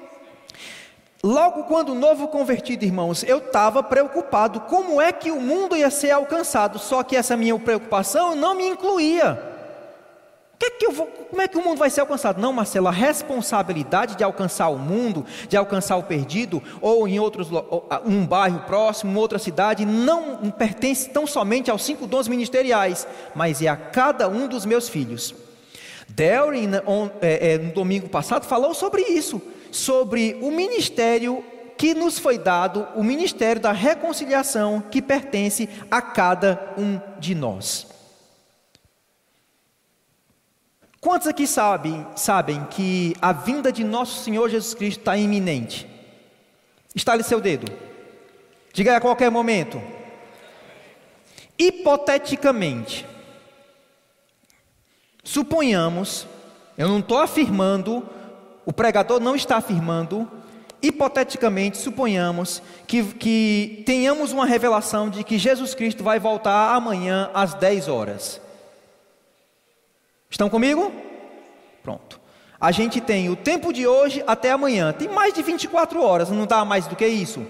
Logo 1.26 1.64
quando 1.64 1.96
novo 1.96 2.28
convertido, 2.28 2.84
irmãos, 2.84 3.24
eu 3.24 3.38
estava 3.38 3.82
preocupado 3.82 4.60
como 4.60 5.00
é 5.00 5.14
que 5.14 5.32
o 5.32 5.40
mundo 5.40 5.74
ia 5.74 5.90
ser 5.90 6.12
alcançado, 6.12 6.78
só 6.78 7.02
que 7.02 7.16
essa 7.16 7.38
minha 7.38 7.58
preocupação 7.58 8.36
não 8.36 8.54
me 8.54 8.68
incluía. 8.68 9.42
Que 10.60 10.72
que 10.72 10.90
vou, 10.90 11.08
como 11.08 11.42
é 11.42 11.48
que 11.48 11.58
o 11.58 11.64
mundo 11.64 11.78
vai 11.78 11.90
ser 11.90 12.02
alcançado? 12.02 12.42
Não, 12.42 12.52
Marcelo, 12.52 12.90
a 12.90 12.92
responsabilidade 12.92 14.18
de 14.18 14.24
alcançar 14.24 14.68
o 14.68 14.78
mundo, 14.78 15.26
de 15.48 15.56
alcançar 15.56 15.96
o 15.96 16.04
perdido, 16.04 16.62
ou 16.82 17.08
em 17.08 17.22
outros, 17.22 17.48
um 18.06 18.26
bairro 18.26 18.60
próximo, 18.68 19.18
outra 19.18 19.40
cidade, 19.40 19.86
não 19.86 20.52
pertence 20.52 21.10
tão 21.10 21.26
somente 21.26 21.72
aos 21.72 21.86
cinco 21.86 22.06
dons 22.06 22.28
ministeriais, 22.28 23.08
mas 23.34 23.62
é 23.62 23.70
a 23.70 23.78
cada 23.78 24.28
um 24.28 24.46
dos 24.46 24.66
meus 24.66 24.90
filhos. 24.90 25.34
Delrin, 26.10 26.72
é, 27.22 27.54
é, 27.54 27.58
no 27.58 27.72
domingo 27.72 28.10
passado, 28.10 28.46
falou 28.46 28.74
sobre 28.74 29.04
isso, 29.04 29.42
sobre 29.74 30.38
o 30.42 30.52
ministério 30.52 31.44
que 31.78 31.94
nos 31.94 32.20
foi 32.20 32.38
dado, 32.38 32.88
o 32.96 33.04
ministério 33.04 33.62
da 33.62 33.72
reconciliação 33.72 34.80
que 34.80 35.02
pertence 35.02 35.68
a 35.90 36.02
cada 36.02 36.74
um 36.78 37.00
de 37.20 37.34
nós. 37.34 37.88
Quantos 41.02 41.28
aqui 41.28 41.46
sabem, 41.46 42.06
sabem 42.16 42.64
que 42.66 43.16
a 43.22 43.34
vinda 43.34 43.72
de 43.72 43.84
nosso 43.84 44.24
Senhor 44.24 44.50
Jesus 44.50 44.74
Cristo 44.74 45.00
está 45.00 45.18
iminente? 45.18 45.86
Estale 46.96 47.24
seu 47.24 47.42
dedo. 47.42 47.66
Diga 48.72 48.96
a 48.96 49.02
qualquer 49.02 49.30
momento. 49.30 49.82
Hipoteticamente, 51.58 53.06
suponhamos, 55.24 56.26
eu 56.78 56.88
não 56.88 57.00
estou 57.00 57.20
afirmando, 57.20 58.08
o 58.66 58.74
pregador 58.74 59.20
não 59.20 59.36
está 59.36 59.58
afirmando, 59.58 60.30
hipoteticamente, 60.82 61.78
suponhamos 61.78 62.62
que, 62.86 63.04
que 63.04 63.84
tenhamos 63.86 64.32
uma 64.32 64.46
revelação 64.46 65.10
de 65.10 65.24
que 65.24 65.38
Jesus 65.38 65.74
Cristo 65.74 66.04
vai 66.04 66.20
voltar 66.20 66.76
amanhã 66.76 67.30
às 67.34 67.54
10 67.54 67.88
horas. 67.88 68.42
Estão 70.30 70.50
comigo? 70.50 70.92
Pronto. 71.82 72.20
A 72.60 72.72
gente 72.72 73.00
tem 73.00 73.30
o 73.30 73.36
tempo 73.36 73.72
de 73.74 73.86
hoje 73.86 74.24
até 74.26 74.52
amanhã. 74.52 74.94
Tem 74.94 75.08
mais 75.08 75.34
de 75.34 75.42
24 75.42 76.02
horas, 76.02 76.30
não 76.30 76.46
dá 76.46 76.64
mais 76.66 76.88
do 76.88 76.96
que 76.96 77.06
isso. 77.06 77.46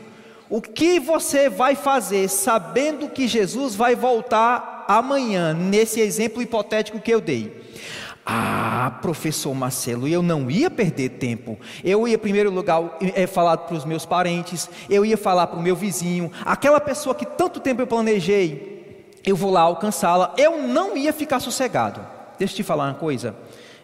O 0.49 0.61
que 0.61 0.99
você 0.99 1.49
vai 1.49 1.75
fazer 1.75 2.27
sabendo 2.27 3.09
que 3.09 3.27
Jesus 3.27 3.75
vai 3.75 3.95
voltar 3.95 4.85
amanhã, 4.87 5.53
nesse 5.53 5.99
exemplo 5.99 6.41
hipotético 6.41 6.99
que 6.99 7.11
eu 7.11 7.21
dei? 7.21 7.63
Ah, 8.25 8.99
professor 9.01 9.53
Marcelo, 9.53 10.07
eu 10.07 10.21
não 10.21 10.49
ia 10.49 10.71
perder 10.71 11.09
tempo. 11.09 11.59
Eu 11.83 12.07
ia, 12.07 12.15
em 12.15 12.17
primeiro 12.17 12.49
lugar, 12.49 12.97
é, 13.01 13.27
falar 13.27 13.57
para 13.57 13.75
os 13.75 13.83
meus 13.83 14.05
parentes, 14.05 14.69
eu 14.89 15.05
ia 15.05 15.17
falar 15.17 15.47
para 15.47 15.59
o 15.59 15.61
meu 15.61 15.75
vizinho, 15.75 16.31
aquela 16.45 16.79
pessoa 16.79 17.13
que 17.13 17.25
tanto 17.25 17.59
tempo 17.59 17.81
eu 17.81 17.87
planejei, 17.87 19.11
eu 19.25 19.35
vou 19.35 19.51
lá 19.51 19.61
alcançá-la. 19.61 20.33
Eu 20.37 20.61
não 20.61 20.95
ia 20.95 21.11
ficar 21.11 21.39
sossegado. 21.39 21.99
Deixa 22.39 22.53
eu 22.53 22.57
te 22.57 22.63
falar 22.63 22.85
uma 22.85 22.93
coisa. 22.93 23.35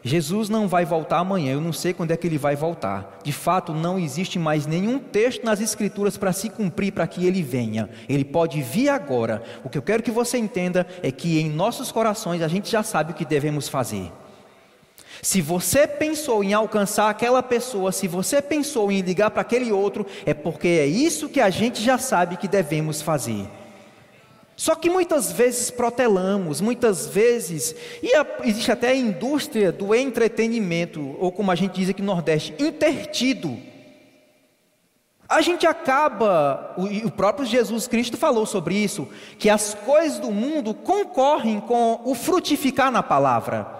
Jesus 0.02 0.48
não 0.48 0.68
vai 0.68 0.86
voltar 0.86 1.18
amanhã, 1.18 1.52
eu 1.52 1.62
não 1.62 1.74
sei 1.74 1.94
quando 1.94 2.12
é 2.12 2.18
que 2.18 2.26
ele 2.26 2.38
vai 2.38 2.56
voltar. 2.56 3.20
De 3.22 3.34
fato, 3.34 3.74
não 3.74 4.00
existe 4.00 4.40
mais 4.40 4.66
nenhum 4.66 4.98
texto 4.98 5.44
nas 5.44 5.60
Escrituras 5.60 6.16
para 6.16 6.32
se 6.32 6.50
cumprir 6.50 6.94
para 6.94 7.06
que 7.06 7.26
ele 7.26 7.44
venha. 7.44 7.90
Ele 8.08 8.24
pode 8.24 8.62
vir 8.62 8.88
agora. 8.88 9.44
O 9.64 9.70
que 9.70 9.78
eu 9.78 9.82
quero 9.82 10.02
que 10.02 10.12
você 10.12 10.38
entenda 10.38 10.88
é 11.04 11.12
que 11.12 11.40
em 11.42 11.50
nossos 11.50 11.92
corações 11.92 12.42
a 12.42 12.48
gente 12.48 12.72
já 12.72 12.82
sabe 12.82 13.12
o 13.12 13.16
que 13.16 13.26
devemos 13.26 13.68
fazer. 13.68 14.10
Se 15.22 15.42
você 15.42 15.86
pensou 15.86 16.44
em 16.44 16.54
alcançar 16.54 17.10
aquela 17.10 17.44
pessoa, 17.44 17.92
se 17.92 18.08
você 18.08 18.42
pensou 18.42 18.92
em 18.92 19.02
ligar 19.02 19.32
para 19.32 19.42
aquele 19.42 19.72
outro, 19.72 20.06
é 20.26 20.34
porque 20.34 20.68
é 20.68 20.86
isso 20.86 21.28
que 21.28 21.42
a 21.42 21.50
gente 21.50 21.82
já 21.82 21.98
sabe 21.98 22.38
que 22.38 22.48
devemos 22.48 23.02
fazer. 23.02 23.48
Só 24.56 24.76
que 24.76 24.90
muitas 24.90 25.32
vezes 25.32 25.72
protelamos, 25.72 26.60
muitas 26.60 27.08
vezes, 27.08 27.74
e 28.04 28.12
existe 28.44 28.72
até 28.72 28.90
a 28.90 28.96
indústria 28.96 29.72
do 29.72 29.96
entretenimento, 29.96 31.16
ou 31.18 31.32
como 31.32 31.50
a 31.50 31.56
gente 31.56 31.76
diz 31.76 31.90
aqui 31.90 32.02
no 32.02 32.14
Nordeste, 32.14 32.54
intertido. 32.60 33.58
A 35.30 35.42
gente 35.42 35.66
acaba, 35.66 36.76
o 36.78 37.12
próprio 37.12 37.46
Jesus 37.46 37.88
Cristo 37.88 38.18
falou 38.18 38.46
sobre 38.46 38.76
isso, 38.76 39.08
que 39.38 39.50
as 39.50 39.74
coisas 39.74 40.20
do 40.20 40.32
mundo 40.32 40.74
concorrem 40.74 41.62
com 41.62 42.02
o 42.04 42.14
frutificar 42.14 42.92
na 42.92 43.04
palavra. 43.04 43.79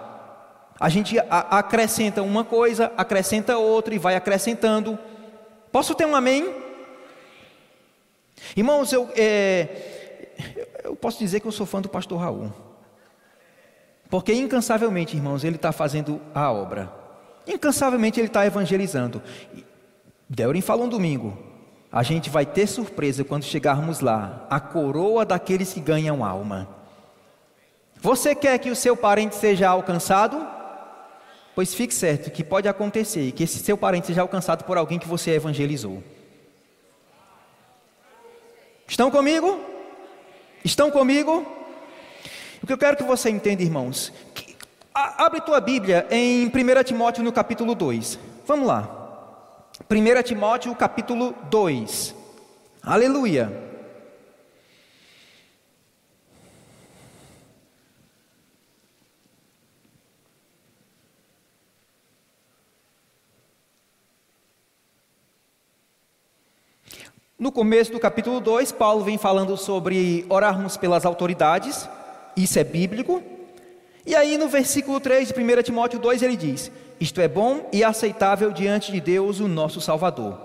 A 0.80 0.88
gente 0.88 1.18
acrescenta 1.28 2.22
uma 2.22 2.42
coisa, 2.42 2.90
acrescenta 2.96 3.58
outra 3.58 3.94
e 3.94 3.98
vai 3.98 4.16
acrescentando. 4.16 4.98
Posso 5.70 5.94
ter 5.94 6.06
um 6.06 6.16
amém? 6.16 6.54
Irmãos, 8.56 8.90
eu. 8.90 9.10
É, 9.14 10.30
eu 10.82 10.96
posso 10.96 11.18
dizer 11.18 11.40
que 11.40 11.46
eu 11.46 11.52
sou 11.52 11.66
fã 11.66 11.82
do 11.82 11.88
pastor 11.90 12.18
Raul. 12.18 12.50
Porque 14.08 14.32
incansavelmente, 14.32 15.14
irmãos, 15.14 15.44
ele 15.44 15.56
está 15.56 15.70
fazendo 15.70 16.18
a 16.34 16.50
obra. 16.50 16.90
Incansavelmente 17.46 18.18
ele 18.18 18.28
está 18.28 18.46
evangelizando. 18.46 19.22
Delrin 20.26 20.62
falou 20.62 20.86
um 20.86 20.88
domingo. 20.88 21.38
A 21.92 22.02
gente 22.02 22.30
vai 22.30 22.46
ter 22.46 22.66
surpresa 22.66 23.22
quando 23.22 23.44
chegarmos 23.44 24.00
lá. 24.00 24.46
A 24.48 24.58
coroa 24.58 25.26
daqueles 25.26 25.74
que 25.74 25.80
ganham 25.80 26.24
alma. 26.24 26.68
Você 28.00 28.34
quer 28.34 28.58
que 28.58 28.70
o 28.70 28.76
seu 28.76 28.96
parente 28.96 29.34
seja 29.34 29.68
alcançado? 29.68 30.49
Pois 31.54 31.74
fique 31.74 31.94
certo 31.94 32.30
que 32.30 32.44
pode 32.44 32.68
acontecer 32.68 33.32
que 33.32 33.42
esse 33.42 33.58
seu 33.58 33.76
parente 33.76 34.06
seja 34.06 34.22
alcançado 34.22 34.64
por 34.64 34.76
alguém 34.76 34.98
que 34.98 35.08
você 35.08 35.32
evangelizou. 35.32 36.02
Estão 38.86 39.10
comigo? 39.10 39.60
Estão 40.64 40.90
comigo? 40.90 41.46
O 42.62 42.66
que 42.66 42.72
eu 42.72 42.78
quero 42.78 42.96
que 42.96 43.02
você 43.02 43.30
entenda, 43.30 43.62
irmãos, 43.62 44.12
que, 44.34 44.56
a, 44.94 45.24
abre 45.24 45.40
tua 45.40 45.60
Bíblia 45.60 46.06
em 46.10 46.46
1 46.46 46.50
Timóteo 46.84 47.22
no 47.24 47.32
capítulo 47.32 47.74
2. 47.74 48.18
Vamos 48.46 48.66
lá. 48.66 49.66
1 49.88 50.22
Timóteo 50.22 50.74
capítulo 50.74 51.34
2. 51.50 52.14
Aleluia. 52.82 53.69
No 67.40 67.50
começo 67.50 67.90
do 67.90 67.98
capítulo 67.98 68.38
2, 68.38 68.70
Paulo 68.72 69.02
vem 69.02 69.16
falando 69.16 69.56
sobre 69.56 70.26
orarmos 70.28 70.76
pelas 70.76 71.06
autoridades, 71.06 71.88
isso 72.36 72.58
é 72.58 72.62
bíblico. 72.62 73.22
E 74.04 74.14
aí 74.14 74.36
no 74.36 74.46
versículo 74.46 75.00
3 75.00 75.28
de 75.28 75.34
1 75.42 75.62
Timóteo 75.62 75.98
2 75.98 76.22
ele 76.22 76.36
diz: 76.36 76.70
Isto 77.00 77.18
é 77.18 77.26
bom 77.26 77.66
e 77.72 77.82
aceitável 77.82 78.52
diante 78.52 78.92
de 78.92 79.00
Deus, 79.00 79.40
o 79.40 79.48
nosso 79.48 79.80
Salvador, 79.80 80.38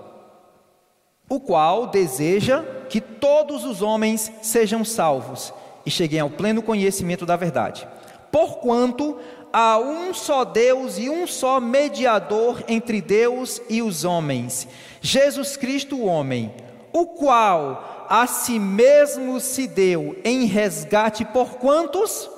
o 1.28 1.38
qual 1.38 1.86
deseja 1.88 2.64
que 2.88 3.02
todos 3.02 3.66
os 3.66 3.82
homens 3.82 4.32
sejam 4.40 4.82
salvos 4.82 5.52
e 5.84 5.90
cheguem 5.90 6.20
ao 6.20 6.30
pleno 6.30 6.62
conhecimento 6.62 7.26
da 7.26 7.36
verdade. 7.36 7.86
Porquanto 8.32 9.18
há 9.52 9.76
um 9.78 10.14
só 10.14 10.46
Deus 10.46 10.96
e 10.96 11.10
um 11.10 11.26
só 11.26 11.60
mediador 11.60 12.64
entre 12.66 13.02
Deus 13.02 13.60
e 13.68 13.82
os 13.82 14.02
homens, 14.06 14.66
Jesus 15.02 15.58
Cristo, 15.58 15.96
o 15.96 16.06
homem 16.06 16.64
o 16.96 17.06
qual 17.06 18.06
a 18.08 18.26
si 18.26 18.58
mesmo 18.58 19.38
se 19.38 19.66
deu 19.66 20.16
em 20.24 20.46
resgate 20.46 21.24
por 21.26 21.56
quantos? 21.56 22.30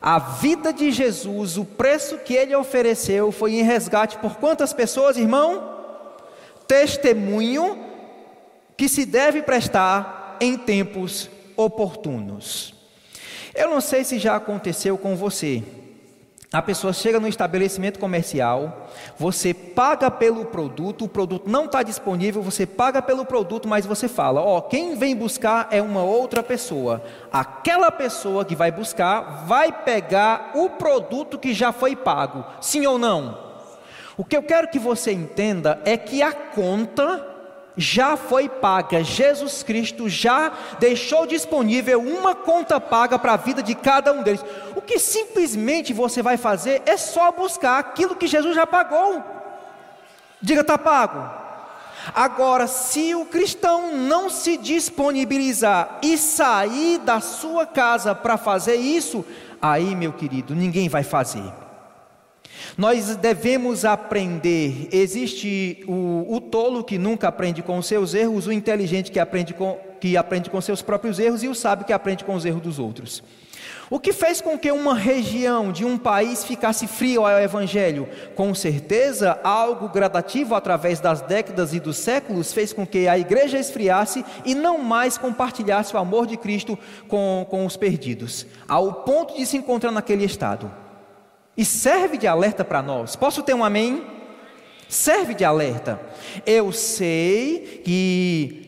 A 0.00 0.18
vida 0.18 0.72
de 0.72 0.92
Jesus, 0.92 1.56
o 1.56 1.64
preço 1.64 2.18
que 2.18 2.34
ele 2.34 2.54
ofereceu 2.54 3.32
foi 3.32 3.54
em 3.54 3.62
resgate 3.62 4.18
por 4.18 4.36
quantas 4.36 4.72
pessoas, 4.72 5.16
irmão? 5.16 5.74
Testemunho 6.68 7.84
que 8.76 8.88
se 8.88 9.04
deve 9.04 9.42
prestar 9.42 10.36
em 10.40 10.56
tempos 10.56 11.28
oportunos. 11.56 12.74
Eu 13.54 13.70
não 13.70 13.80
sei 13.80 14.04
se 14.04 14.18
já 14.18 14.36
aconteceu 14.36 14.96
com 14.96 15.16
você, 15.16 15.64
a 16.52 16.62
pessoa 16.62 16.92
chega 16.92 17.18
no 17.18 17.26
estabelecimento 17.26 17.98
comercial, 17.98 18.88
você 19.18 19.52
paga 19.52 20.10
pelo 20.10 20.44
produto, 20.44 21.04
o 21.04 21.08
produto 21.08 21.48
não 21.48 21.64
está 21.64 21.82
disponível, 21.82 22.40
você 22.40 22.64
paga 22.64 23.02
pelo 23.02 23.24
produto, 23.24 23.66
mas 23.66 23.84
você 23.84 24.06
fala: 24.08 24.40
Ó, 24.40 24.58
oh, 24.58 24.62
quem 24.62 24.96
vem 24.96 25.16
buscar 25.16 25.68
é 25.70 25.82
uma 25.82 26.02
outra 26.02 26.42
pessoa. 26.42 27.02
Aquela 27.32 27.90
pessoa 27.90 28.44
que 28.44 28.54
vai 28.54 28.70
buscar 28.70 29.44
vai 29.46 29.72
pegar 29.72 30.52
o 30.54 30.70
produto 30.70 31.38
que 31.38 31.52
já 31.52 31.72
foi 31.72 31.96
pago, 31.96 32.44
sim 32.60 32.86
ou 32.86 32.98
não? 32.98 33.46
O 34.16 34.24
que 34.24 34.36
eu 34.36 34.42
quero 34.42 34.68
que 34.68 34.78
você 34.78 35.12
entenda 35.12 35.80
é 35.84 35.96
que 35.96 36.22
a 36.22 36.32
conta 36.32 37.35
já 37.76 38.16
foi 38.16 38.48
paga. 38.48 39.04
Jesus 39.04 39.62
Cristo 39.62 40.08
já 40.08 40.52
deixou 40.78 41.26
disponível 41.26 42.00
uma 42.00 42.34
conta 42.34 42.80
paga 42.80 43.18
para 43.18 43.34
a 43.34 43.36
vida 43.36 43.62
de 43.62 43.74
cada 43.74 44.12
um 44.12 44.22
deles. 44.22 44.44
O 44.74 44.80
que 44.80 44.98
simplesmente 44.98 45.92
você 45.92 46.22
vai 46.22 46.36
fazer 46.36 46.82
é 46.86 46.96
só 46.96 47.30
buscar 47.30 47.78
aquilo 47.78 48.16
que 48.16 48.26
Jesus 48.26 48.54
já 48.54 48.66
pagou. 48.66 49.22
Diga, 50.40 50.62
está 50.62 50.78
pago. 50.78 51.46
Agora, 52.14 52.66
se 52.66 53.14
o 53.14 53.26
cristão 53.26 53.96
não 53.96 54.30
se 54.30 54.56
disponibilizar 54.56 55.98
e 56.02 56.16
sair 56.16 56.98
da 56.98 57.20
sua 57.20 57.66
casa 57.66 58.14
para 58.14 58.36
fazer 58.36 58.76
isso, 58.76 59.24
aí, 59.60 59.94
meu 59.96 60.12
querido, 60.12 60.54
ninguém 60.54 60.88
vai 60.88 61.02
fazer. 61.02 61.65
Nós 62.76 63.16
devemos 63.16 63.84
aprender. 63.84 64.88
Existe 64.92 65.84
o, 65.86 66.26
o, 66.28 66.40
tolo 66.40 66.84
que 66.84 66.98
nunca 66.98 67.28
aprende 67.28 67.62
com 67.62 67.78
os 67.78 67.86
seus 67.86 68.14
erros, 68.14 68.46
o 68.46 68.52
inteligente 68.52 69.10
que 69.10 69.18
aprende 69.18 69.54
com, 69.54 69.78
que 70.00 70.16
aprende 70.16 70.50
com 70.50 70.60
seus 70.60 70.82
próprios 70.82 71.18
erros 71.18 71.42
e 71.42 71.48
o 71.48 71.54
sábio 71.54 71.86
que 71.86 71.92
aprende 71.92 72.24
com 72.24 72.34
os 72.34 72.44
erros 72.44 72.62
dos 72.62 72.78
outros. 72.78 73.22
O 73.88 74.00
que 74.00 74.12
fez 74.12 74.40
com 74.40 74.58
que 74.58 74.72
uma 74.72 74.94
região 74.94 75.70
de 75.70 75.84
um 75.84 75.96
país 75.96 76.44
ficasse 76.44 76.88
fria 76.88 77.20
ao 77.20 77.40
Evangelho? 77.40 78.08
Com 78.34 78.52
certeza, 78.52 79.38
algo 79.44 79.88
gradativo 79.88 80.56
através 80.56 80.98
das 80.98 81.20
décadas 81.20 81.72
e 81.72 81.78
dos 81.78 81.96
séculos 81.96 82.52
fez 82.52 82.72
com 82.72 82.84
que 82.84 83.06
a 83.06 83.16
igreja 83.16 83.58
esfriasse 83.58 84.24
e 84.44 84.56
não 84.56 84.78
mais 84.78 85.16
compartilhasse 85.16 85.94
o 85.94 85.98
amor 85.98 86.26
de 86.26 86.36
Cristo 86.36 86.76
com, 87.06 87.46
com 87.48 87.64
os 87.64 87.76
perdidos, 87.76 88.44
ao 88.66 88.92
ponto 88.92 89.36
de 89.36 89.46
se 89.46 89.56
encontrar 89.56 89.92
naquele 89.92 90.24
estado. 90.24 90.85
E 91.56 91.64
serve 91.64 92.18
de 92.18 92.26
alerta 92.26 92.64
para 92.64 92.82
nós. 92.82 93.16
Posso 93.16 93.42
ter 93.42 93.54
um 93.54 93.64
amém? 93.64 94.04
Serve 94.88 95.34
de 95.34 95.44
alerta. 95.44 96.00
Eu 96.44 96.70
sei 96.72 97.80
que 97.84 98.65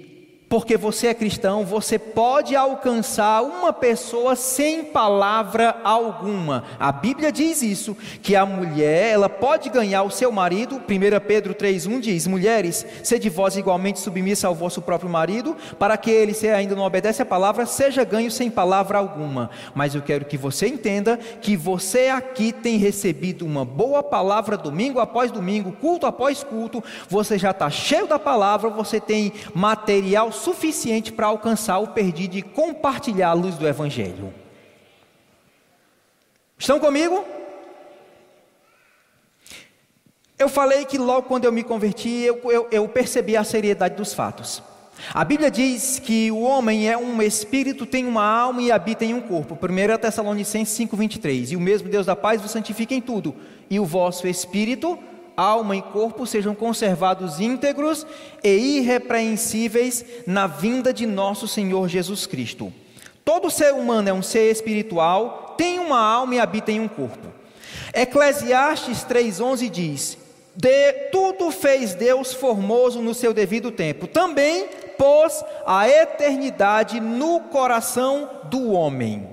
porque 0.48 0.76
você 0.76 1.08
é 1.08 1.14
cristão, 1.14 1.64
você 1.64 1.98
pode 1.98 2.56
alcançar 2.56 3.42
uma 3.42 3.72
pessoa 3.72 4.34
sem 4.34 4.84
palavra 4.84 5.76
alguma. 5.84 6.64
A 6.78 6.90
Bíblia 6.90 7.30
diz 7.30 7.62
isso, 7.62 7.96
que 8.22 8.34
a 8.34 8.46
mulher, 8.46 9.12
ela 9.12 9.28
pode 9.28 9.68
ganhar 9.68 10.02
o 10.02 10.10
seu 10.10 10.32
marido. 10.32 10.80
1 10.88 11.20
Pedro 11.26 11.54
3:1 11.54 12.00
diz: 12.00 12.26
"Mulheres, 12.26 12.86
sede 13.02 13.28
vós 13.28 13.56
igualmente 13.56 14.00
submissa 14.00 14.48
ao 14.48 14.54
vosso 14.54 14.80
próprio 14.80 15.10
marido, 15.10 15.56
para 15.78 15.96
que 15.96 16.10
ele, 16.10 16.32
se 16.32 16.48
ainda 16.48 16.74
não 16.74 16.84
obedece 16.84 17.20
à 17.20 17.26
palavra, 17.26 17.66
seja 17.66 18.02
ganho 18.04 18.30
sem 18.30 18.50
palavra 18.50 18.98
alguma". 18.98 19.50
Mas 19.74 19.94
eu 19.94 20.00
quero 20.00 20.24
que 20.24 20.38
você 20.38 20.66
entenda 20.66 21.18
que 21.42 21.56
você 21.56 22.08
aqui 22.08 22.52
tem 22.52 22.78
recebido 22.78 23.44
uma 23.44 23.64
boa 23.64 24.02
palavra 24.02 24.56
domingo 24.56 24.98
após 24.98 25.30
domingo, 25.30 25.72
culto 25.72 26.06
após 26.06 26.42
culto, 26.42 26.82
você 27.08 27.36
já 27.36 27.50
está 27.50 27.68
cheio 27.68 28.06
da 28.06 28.18
palavra, 28.18 28.70
você 28.70 28.98
tem 28.98 29.32
material 29.54 30.32
suficiente 30.38 31.12
para 31.12 31.26
alcançar 31.26 31.78
o 31.78 31.88
perdido 31.88 32.36
e 32.36 32.42
compartilhar 32.42 33.30
a 33.30 33.32
luz 33.34 33.56
do 33.56 33.66
Evangelho. 33.66 34.32
Estão 36.58 36.80
comigo? 36.80 37.24
Eu 40.38 40.48
falei 40.48 40.84
que 40.84 40.96
logo 40.96 41.22
quando 41.22 41.44
eu 41.44 41.52
me 41.52 41.62
converti, 41.62 42.08
eu, 42.08 42.40
eu, 42.50 42.68
eu, 42.70 42.88
percebi 42.88 43.36
a 43.36 43.44
seriedade 43.44 43.96
dos 43.96 44.14
fatos. 44.14 44.62
A 45.12 45.24
Bíblia 45.24 45.50
diz 45.50 45.98
que 45.98 46.30
o 46.30 46.40
homem 46.40 46.88
é 46.88 46.96
um 46.96 47.20
espírito, 47.22 47.86
tem 47.86 48.06
uma 48.06 48.24
alma 48.24 48.62
e 48.62 48.72
habita 48.72 49.04
em 49.04 49.14
um 49.14 49.20
corpo. 49.20 49.54
1 49.54 49.98
Tessalonicenses 49.98 50.76
5,23. 50.78 51.52
E 51.52 51.56
o 51.56 51.60
mesmo 51.60 51.88
Deus 51.88 52.06
da 52.06 52.16
paz 52.16 52.40
vos 52.40 52.50
santifica 52.50 52.94
em 52.94 53.00
tudo. 53.00 53.34
E 53.68 53.78
o 53.78 53.84
vosso 53.84 54.26
espírito 54.26 54.98
alma 55.38 55.76
e 55.76 55.82
corpo 55.82 56.26
sejam 56.26 56.52
conservados 56.52 57.38
íntegros 57.38 58.04
e 58.42 58.78
irrepreensíveis 58.78 60.04
na 60.26 60.48
vinda 60.48 60.92
de 60.92 61.06
nosso 61.06 61.46
Senhor 61.46 61.88
Jesus 61.88 62.26
Cristo. 62.26 62.72
Todo 63.24 63.50
ser 63.50 63.72
humano 63.72 64.08
é 64.08 64.12
um 64.12 64.22
ser 64.22 64.50
espiritual, 64.50 65.54
tem 65.56 65.78
uma 65.78 66.00
alma 66.00 66.34
e 66.34 66.40
habita 66.40 66.72
em 66.72 66.80
um 66.80 66.88
corpo. 66.88 67.28
Eclesiastes 67.94 69.04
3,11 69.04 69.70
diz: 69.70 70.18
De 70.56 70.92
tudo 71.12 71.52
fez 71.52 71.94
Deus 71.94 72.32
formoso 72.32 73.00
no 73.00 73.14
seu 73.14 73.32
devido 73.32 73.70
tempo. 73.70 74.08
Também 74.08 74.66
pôs 74.98 75.44
a 75.64 75.88
eternidade 75.88 76.98
no 76.98 77.40
coração 77.42 78.28
do 78.50 78.72
homem. 78.72 79.28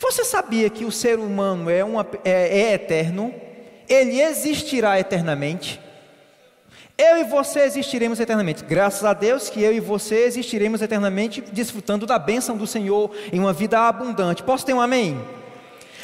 Você 0.00 0.24
sabia 0.24 0.70
que 0.70 0.84
o 0.84 0.92
ser 0.92 1.18
humano 1.18 1.68
é, 1.68 1.82
uma, 1.82 2.06
é, 2.24 2.60
é 2.60 2.72
eterno? 2.74 3.34
Ele 3.88 4.20
existirá 4.20 4.98
eternamente. 4.98 5.80
Eu 6.98 7.18
e 7.18 7.24
você 7.24 7.60
existiremos 7.60 8.18
eternamente. 8.18 8.64
Graças 8.64 9.04
a 9.04 9.12
Deus 9.12 9.50
que 9.50 9.62
eu 9.62 9.72
e 9.72 9.80
você 9.80 10.24
existiremos 10.24 10.80
eternamente, 10.80 11.42
desfrutando 11.42 12.06
da 12.06 12.18
bênção 12.18 12.56
do 12.56 12.66
Senhor 12.66 13.10
em 13.30 13.38
uma 13.38 13.52
vida 13.52 13.80
abundante. 13.80 14.42
Posso 14.42 14.64
ter 14.64 14.72
um 14.72 14.80
amém? 14.80 15.20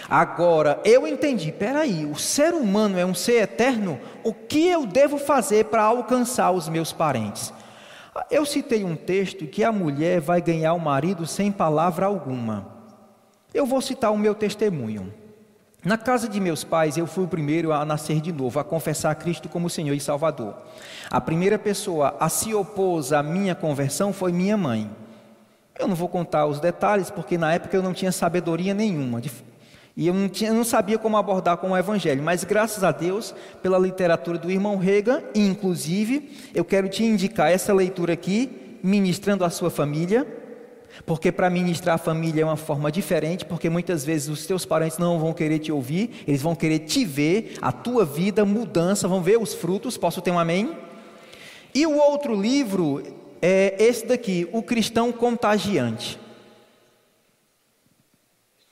Agora, 0.08 0.78
eu 0.84 1.06
entendi, 1.06 1.50
peraí, 1.50 2.04
o 2.04 2.16
ser 2.16 2.52
humano 2.52 2.98
é 2.98 3.06
um 3.06 3.14
ser 3.14 3.44
eterno, 3.44 3.98
o 4.22 4.34
que 4.34 4.68
eu 4.68 4.84
devo 4.84 5.16
fazer 5.16 5.66
para 5.66 5.82
alcançar 5.82 6.50
os 6.50 6.68
meus 6.68 6.92
parentes? 6.92 7.50
Eu 8.30 8.44
citei 8.44 8.84
um 8.84 8.94
texto 8.94 9.46
que 9.46 9.64
a 9.64 9.72
mulher 9.72 10.20
vai 10.20 10.42
ganhar 10.42 10.74
o 10.74 10.78
marido 10.78 11.26
sem 11.26 11.50
palavra 11.50 12.04
alguma. 12.04 12.66
Eu 13.54 13.64
vou 13.64 13.80
citar 13.80 14.12
o 14.12 14.18
meu 14.18 14.34
testemunho. 14.34 15.21
Na 15.84 15.98
casa 15.98 16.28
de 16.28 16.38
meus 16.38 16.62
pais, 16.62 16.96
eu 16.96 17.08
fui 17.08 17.24
o 17.24 17.28
primeiro 17.28 17.72
a 17.72 17.84
nascer 17.84 18.20
de 18.20 18.30
novo, 18.30 18.60
a 18.60 18.64
confessar 18.64 19.12
Cristo 19.16 19.48
como 19.48 19.68
Senhor 19.68 19.94
e 19.94 20.00
Salvador. 20.00 20.54
A 21.10 21.20
primeira 21.20 21.58
pessoa 21.58 22.14
a 22.20 22.28
se 22.28 22.54
opor 22.54 23.02
à 23.12 23.20
minha 23.20 23.52
conversão 23.52 24.12
foi 24.12 24.30
minha 24.30 24.56
mãe. 24.56 24.88
Eu 25.76 25.88
não 25.88 25.96
vou 25.96 26.08
contar 26.08 26.46
os 26.46 26.60
detalhes, 26.60 27.10
porque 27.10 27.36
na 27.36 27.52
época 27.52 27.76
eu 27.76 27.82
não 27.82 27.92
tinha 27.92 28.12
sabedoria 28.12 28.72
nenhuma. 28.72 29.20
E 29.96 30.06
eu 30.06 30.14
não, 30.14 30.28
tinha, 30.28 30.50
eu 30.50 30.54
não 30.54 30.62
sabia 30.62 30.98
como 30.98 31.16
abordar 31.16 31.56
com 31.56 31.72
o 31.72 31.76
Evangelho. 31.76 32.22
Mas 32.22 32.44
graças 32.44 32.84
a 32.84 32.92
Deus, 32.92 33.34
pela 33.60 33.76
literatura 33.76 34.38
do 34.38 34.52
irmão 34.52 34.76
Reagan, 34.76 35.20
e 35.34 35.44
inclusive, 35.44 36.30
eu 36.54 36.64
quero 36.64 36.88
te 36.88 37.02
indicar 37.02 37.50
essa 37.50 37.74
leitura 37.74 38.12
aqui, 38.12 38.78
ministrando 38.84 39.44
a 39.44 39.50
sua 39.50 39.68
família 39.68 40.41
porque 41.04 41.32
para 41.32 41.50
ministrar 41.50 41.96
a 41.96 41.98
família 41.98 42.42
é 42.42 42.44
uma 42.44 42.56
forma 42.56 42.90
diferente, 42.92 43.44
porque 43.44 43.68
muitas 43.68 44.04
vezes 44.04 44.28
os 44.28 44.46
teus 44.46 44.64
parentes 44.64 44.98
não 44.98 45.18
vão 45.18 45.32
querer 45.32 45.58
te 45.58 45.72
ouvir, 45.72 46.24
eles 46.26 46.42
vão 46.42 46.54
querer 46.54 46.80
te 46.80 47.04
ver, 47.04 47.56
a 47.60 47.72
tua 47.72 48.04
vida, 48.04 48.44
mudança, 48.44 49.08
vão 49.08 49.22
ver 49.22 49.38
os 49.38 49.54
frutos. 49.54 49.96
Posso 49.96 50.20
ter 50.20 50.30
um 50.30 50.38
amém? 50.38 50.76
E 51.74 51.86
o 51.86 51.96
outro 51.96 52.38
livro 52.38 53.02
é 53.40 53.74
esse 53.78 54.06
daqui, 54.06 54.48
O 54.52 54.62
Cristão 54.62 55.10
Contagiante, 55.10 56.18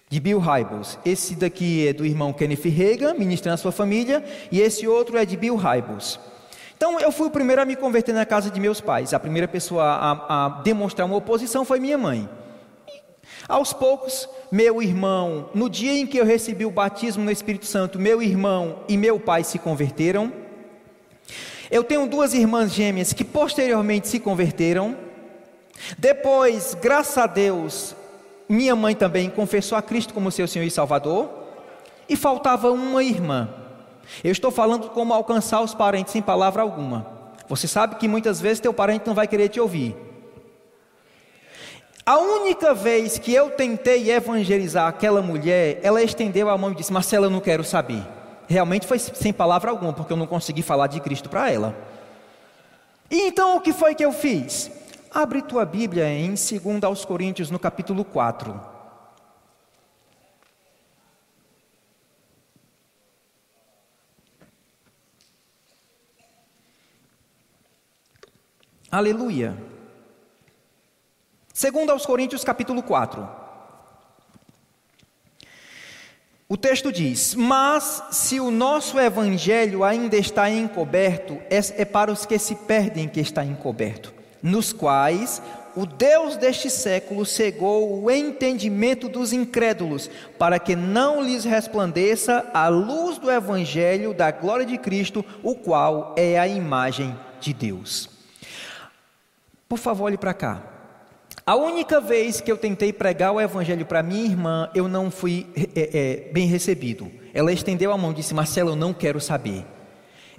de 0.08 0.20
Bill 0.20 0.38
Hybels. 0.38 0.98
Esse 1.04 1.34
daqui 1.34 1.88
é 1.88 1.92
do 1.92 2.04
irmão 2.04 2.32
Kenneth 2.32 2.68
Reagan, 2.68 3.14
ministrando 3.14 3.54
a 3.54 3.58
sua 3.58 3.72
família, 3.72 4.24
e 4.52 4.60
esse 4.60 4.86
outro 4.86 5.16
é 5.16 5.24
de 5.24 5.36
Bill 5.36 5.56
Hybels. 5.56 6.20
Então 6.80 6.98
eu 6.98 7.12
fui 7.12 7.26
o 7.26 7.30
primeiro 7.30 7.60
a 7.60 7.66
me 7.66 7.76
converter 7.76 8.14
na 8.14 8.24
casa 8.24 8.50
de 8.50 8.58
meus 8.58 8.80
pais. 8.80 9.12
A 9.12 9.20
primeira 9.20 9.46
pessoa 9.46 9.84
a, 9.84 10.46
a 10.46 10.48
demonstrar 10.62 11.06
uma 11.06 11.14
oposição 11.14 11.62
foi 11.62 11.78
minha 11.78 11.98
mãe. 11.98 12.26
Aos 13.46 13.74
poucos, 13.74 14.26
meu 14.50 14.80
irmão, 14.80 15.50
no 15.52 15.68
dia 15.68 15.92
em 15.92 16.06
que 16.06 16.16
eu 16.16 16.24
recebi 16.24 16.64
o 16.64 16.70
batismo 16.70 17.22
no 17.22 17.30
Espírito 17.30 17.66
Santo, 17.66 17.98
meu 17.98 18.22
irmão 18.22 18.78
e 18.88 18.96
meu 18.96 19.20
pai 19.20 19.44
se 19.44 19.58
converteram. 19.58 20.32
Eu 21.70 21.84
tenho 21.84 22.08
duas 22.08 22.32
irmãs 22.32 22.72
gêmeas 22.72 23.12
que 23.12 23.24
posteriormente 23.24 24.08
se 24.08 24.18
converteram. 24.18 24.96
Depois, 25.98 26.74
graças 26.80 27.18
a 27.18 27.26
Deus, 27.26 27.94
minha 28.48 28.74
mãe 28.74 28.94
também 28.94 29.28
confessou 29.28 29.76
a 29.76 29.82
Cristo 29.82 30.14
como 30.14 30.32
seu 30.32 30.48
Senhor 30.48 30.64
e 30.64 30.70
Salvador. 30.70 31.28
E 32.08 32.16
faltava 32.16 32.72
uma 32.72 33.04
irmã. 33.04 33.50
Eu 34.22 34.32
estou 34.32 34.50
falando 34.50 34.90
como 34.90 35.14
alcançar 35.14 35.60
os 35.60 35.74
parentes 35.74 36.12
sem 36.12 36.22
palavra 36.22 36.62
alguma. 36.62 37.06
Você 37.48 37.66
sabe 37.66 37.96
que 37.96 38.06
muitas 38.06 38.40
vezes 38.40 38.60
teu 38.60 38.72
parente 38.72 39.06
não 39.06 39.14
vai 39.14 39.26
querer 39.26 39.48
te 39.48 39.60
ouvir. 39.60 39.96
A 42.04 42.18
única 42.18 42.74
vez 42.74 43.18
que 43.18 43.32
eu 43.32 43.50
tentei 43.50 44.10
evangelizar 44.10 44.88
aquela 44.88 45.22
mulher, 45.22 45.78
ela 45.82 46.02
estendeu 46.02 46.48
a 46.48 46.58
mão 46.58 46.72
e 46.72 46.74
disse: 46.74 46.92
Marcela, 46.92 47.26
eu 47.26 47.30
não 47.30 47.40
quero 47.40 47.62
saber. 47.62 48.02
Realmente 48.48 48.86
foi 48.86 48.98
sem 48.98 49.32
palavra 49.32 49.70
alguma, 49.70 49.92
porque 49.92 50.12
eu 50.12 50.16
não 50.16 50.26
consegui 50.26 50.62
falar 50.62 50.88
de 50.88 51.00
Cristo 51.00 51.28
para 51.28 51.50
ela. 51.50 51.76
E 53.10 53.22
então 53.22 53.56
o 53.56 53.60
que 53.60 53.72
foi 53.72 53.94
que 53.94 54.04
eu 54.04 54.12
fiz? 54.12 54.70
Abre 55.12 55.42
tua 55.42 55.64
Bíblia 55.64 56.08
em 56.08 56.34
2 56.34 56.84
aos 56.84 57.04
Coríntios, 57.04 57.50
no 57.50 57.58
capítulo 57.58 58.04
4. 58.04 58.69
Aleluia. 68.90 69.56
Segundo 71.54 71.90
aos 71.90 72.04
Coríntios 72.04 72.42
capítulo 72.42 72.82
4. 72.82 73.28
O 76.48 76.56
texto 76.56 76.90
diz: 76.90 77.36
Mas 77.36 78.02
se 78.10 78.40
o 78.40 78.50
nosso 78.50 78.98
evangelho 78.98 79.84
ainda 79.84 80.16
está 80.16 80.50
encoberto, 80.50 81.34
é, 81.48 81.82
é 81.82 81.84
para 81.84 82.10
os 82.10 82.26
que 82.26 82.36
se 82.36 82.56
perdem 82.56 83.08
que 83.08 83.20
está 83.20 83.44
encoberto. 83.44 84.12
nos 84.42 84.72
quais 84.72 85.40
o 85.76 85.86
Deus 85.86 86.36
deste 86.36 86.68
século 86.68 87.24
cegou 87.24 88.02
o 88.02 88.10
entendimento 88.10 89.08
dos 89.08 89.32
incrédulos, 89.32 90.10
para 90.36 90.58
que 90.58 90.74
não 90.74 91.22
lhes 91.22 91.44
resplandeça 91.44 92.50
a 92.52 92.66
luz 92.66 93.18
do 93.18 93.30
Evangelho 93.30 94.12
da 94.12 94.32
glória 94.32 94.66
de 94.66 94.76
Cristo, 94.76 95.24
o 95.44 95.54
qual 95.54 96.12
é 96.16 96.36
a 96.36 96.48
imagem 96.48 97.16
de 97.40 97.52
Deus. 97.52 98.19
Por 99.70 99.78
favor, 99.78 100.06
olhe 100.06 100.18
para 100.18 100.34
cá. 100.34 100.64
A 101.46 101.54
única 101.54 102.00
vez 102.00 102.40
que 102.40 102.50
eu 102.50 102.56
tentei 102.56 102.92
pregar 102.92 103.30
o 103.30 103.40
Evangelho 103.40 103.86
para 103.86 104.02
minha 104.02 104.24
irmã, 104.24 104.68
eu 104.74 104.88
não 104.88 105.12
fui 105.12 105.46
é, 105.76 106.26
é, 106.26 106.32
bem 106.32 106.48
recebido. 106.48 107.08
Ela 107.32 107.52
estendeu 107.52 107.92
a 107.92 107.96
mão 107.96 108.10
e 108.10 108.14
disse: 108.14 108.34
Marcelo, 108.34 108.70
eu 108.70 108.76
não 108.76 108.92
quero 108.92 109.20
saber. 109.20 109.64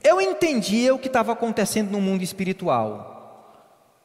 Eu 0.04 0.20
entendia 0.20 0.94
o 0.94 1.00
que 1.00 1.08
estava 1.08 1.32
acontecendo 1.32 1.91
no 1.91 2.02
mundo 2.02 2.24
espiritual. 2.24 3.21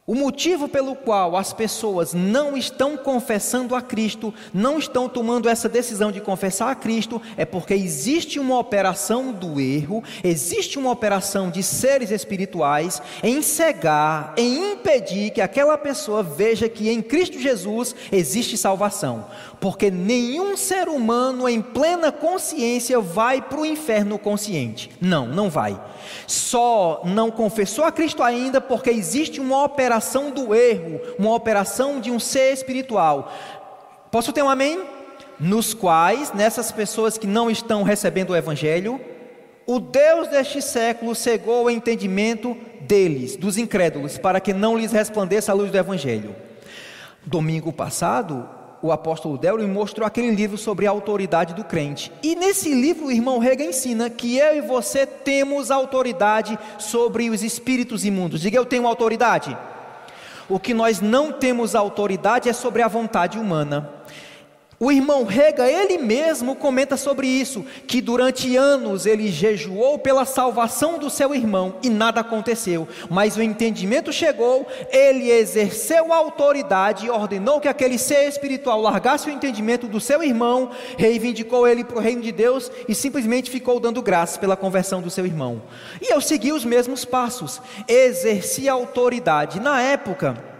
O 0.08 0.14
motivo 0.14 0.68
pelo 0.68 0.94
qual 0.94 1.36
as 1.36 1.52
pessoas 1.52 2.14
não 2.14 2.56
estão 2.56 2.96
confessando 2.96 3.74
a 3.74 3.82
Cristo, 3.82 4.32
não 4.54 4.78
estão 4.78 5.08
tomando 5.08 5.48
essa 5.48 5.68
decisão 5.68 6.12
de 6.12 6.20
confessar 6.20 6.70
a 6.70 6.76
Cristo, 6.76 7.20
é 7.36 7.44
porque 7.44 7.74
existe 7.74 8.38
uma 8.38 8.56
operação 8.56 9.32
do 9.32 9.60
erro, 9.60 10.04
existe 10.22 10.78
uma 10.78 10.92
operação 10.92 11.50
de 11.50 11.60
seres 11.60 12.12
espirituais 12.12 13.02
em 13.20 13.42
cegar, 13.42 14.32
em 14.36 14.74
impedir 14.74 15.32
que 15.32 15.40
aquela 15.40 15.76
pessoa 15.76 16.22
veja 16.22 16.68
que 16.68 16.88
em 16.88 17.02
Cristo 17.02 17.40
Jesus 17.40 17.92
existe 18.12 18.56
salvação. 18.56 19.26
Porque 19.58 19.90
nenhum 19.90 20.56
ser 20.56 20.88
humano 20.88 21.48
em 21.48 21.60
plena 21.60 22.12
consciência 22.12 23.00
vai 23.00 23.42
para 23.42 23.58
o 23.58 23.66
inferno 23.66 24.20
consciente. 24.20 24.88
Não, 25.00 25.26
não 25.26 25.50
vai. 25.50 25.80
Só 26.28 27.02
não 27.04 27.28
confessou 27.28 27.84
a 27.84 27.90
Cristo 27.90 28.22
ainda 28.22 28.60
porque 28.60 28.90
existe 28.90 29.40
uma 29.40 29.64
operação 29.64 29.95
do 30.32 30.54
erro, 30.54 31.00
uma 31.18 31.34
operação 31.34 32.00
de 32.00 32.10
um 32.10 32.18
ser 32.18 32.52
espiritual. 32.52 33.32
Posso 34.10 34.32
ter 34.32 34.42
um 34.42 34.50
amém? 34.50 34.82
Nos 35.38 35.74
quais, 35.74 36.32
nessas 36.32 36.72
pessoas 36.72 37.18
que 37.18 37.26
não 37.26 37.50
estão 37.50 37.82
recebendo 37.82 38.30
o 38.30 38.36
Evangelho, 38.36 39.00
o 39.66 39.80
Deus 39.80 40.28
deste 40.28 40.62
século 40.62 41.14
cegou 41.14 41.64
o 41.64 41.70
entendimento 41.70 42.56
deles, 42.80 43.36
dos 43.36 43.58
incrédulos, 43.58 44.16
para 44.16 44.40
que 44.40 44.54
não 44.54 44.78
lhes 44.78 44.92
resplandeça 44.92 45.52
a 45.52 45.54
luz 45.54 45.70
do 45.70 45.76
Evangelho. 45.76 46.34
Domingo 47.24 47.72
passado, 47.72 48.48
o 48.80 48.92
apóstolo 48.92 49.36
Delro 49.36 49.66
mostrou 49.66 50.06
aquele 50.06 50.30
livro 50.30 50.56
sobre 50.56 50.86
a 50.86 50.90
autoridade 50.90 51.54
do 51.54 51.64
crente. 51.64 52.12
E 52.22 52.36
nesse 52.36 52.72
livro 52.72 53.06
o 53.06 53.12
irmão 53.12 53.38
Rega 53.38 53.64
ensina 53.64 54.08
que 54.08 54.38
eu 54.38 54.56
e 54.56 54.60
você 54.60 55.04
temos 55.04 55.70
autoridade 55.70 56.58
sobre 56.78 57.28
os 57.28 57.42
espíritos 57.42 58.04
imundos. 58.04 58.40
Diga, 58.40 58.56
eu 58.56 58.64
tenho 58.64 58.86
autoridade. 58.86 59.56
O 60.48 60.60
que 60.60 60.72
nós 60.72 61.00
não 61.00 61.32
temos 61.32 61.74
autoridade 61.74 62.48
é 62.48 62.52
sobre 62.52 62.82
a 62.82 62.88
vontade 62.88 63.38
humana. 63.38 63.95
O 64.78 64.92
irmão 64.92 65.24
Rega, 65.24 65.66
ele 65.66 65.96
mesmo 65.96 66.54
comenta 66.54 66.98
sobre 66.98 67.26
isso, 67.26 67.64
que 67.86 68.02
durante 68.02 68.54
anos 68.56 69.06
ele 69.06 69.28
jejuou 69.28 69.98
pela 69.98 70.26
salvação 70.26 70.98
do 70.98 71.08
seu 71.08 71.34
irmão 71.34 71.76
e 71.82 71.88
nada 71.88 72.20
aconteceu, 72.20 72.86
mas 73.08 73.38
o 73.38 73.42
entendimento 73.42 74.12
chegou, 74.12 74.66
ele 74.90 75.30
exerceu 75.30 76.12
a 76.12 76.16
autoridade 76.16 77.06
e 77.06 77.10
ordenou 77.10 77.58
que 77.58 77.68
aquele 77.68 77.96
ser 77.96 78.28
espiritual 78.28 78.82
largasse 78.82 79.30
o 79.30 79.32
entendimento 79.32 79.88
do 79.88 79.98
seu 79.98 80.22
irmão, 80.22 80.70
reivindicou 80.98 81.66
ele 81.66 81.82
para 81.82 81.96
o 81.96 82.02
reino 82.02 82.20
de 82.20 82.30
Deus 82.30 82.70
e 82.86 82.94
simplesmente 82.94 83.50
ficou 83.50 83.80
dando 83.80 84.02
graças 84.02 84.36
pela 84.36 84.58
conversão 84.58 85.00
do 85.00 85.08
seu 85.08 85.24
irmão. 85.24 85.62
E 86.02 86.12
eu 86.12 86.20
segui 86.20 86.52
os 86.52 86.66
mesmos 86.66 87.02
passos, 87.02 87.62
exerci 87.88 88.68
a 88.68 88.74
autoridade. 88.74 89.58
Na 89.58 89.80
época, 89.80 90.55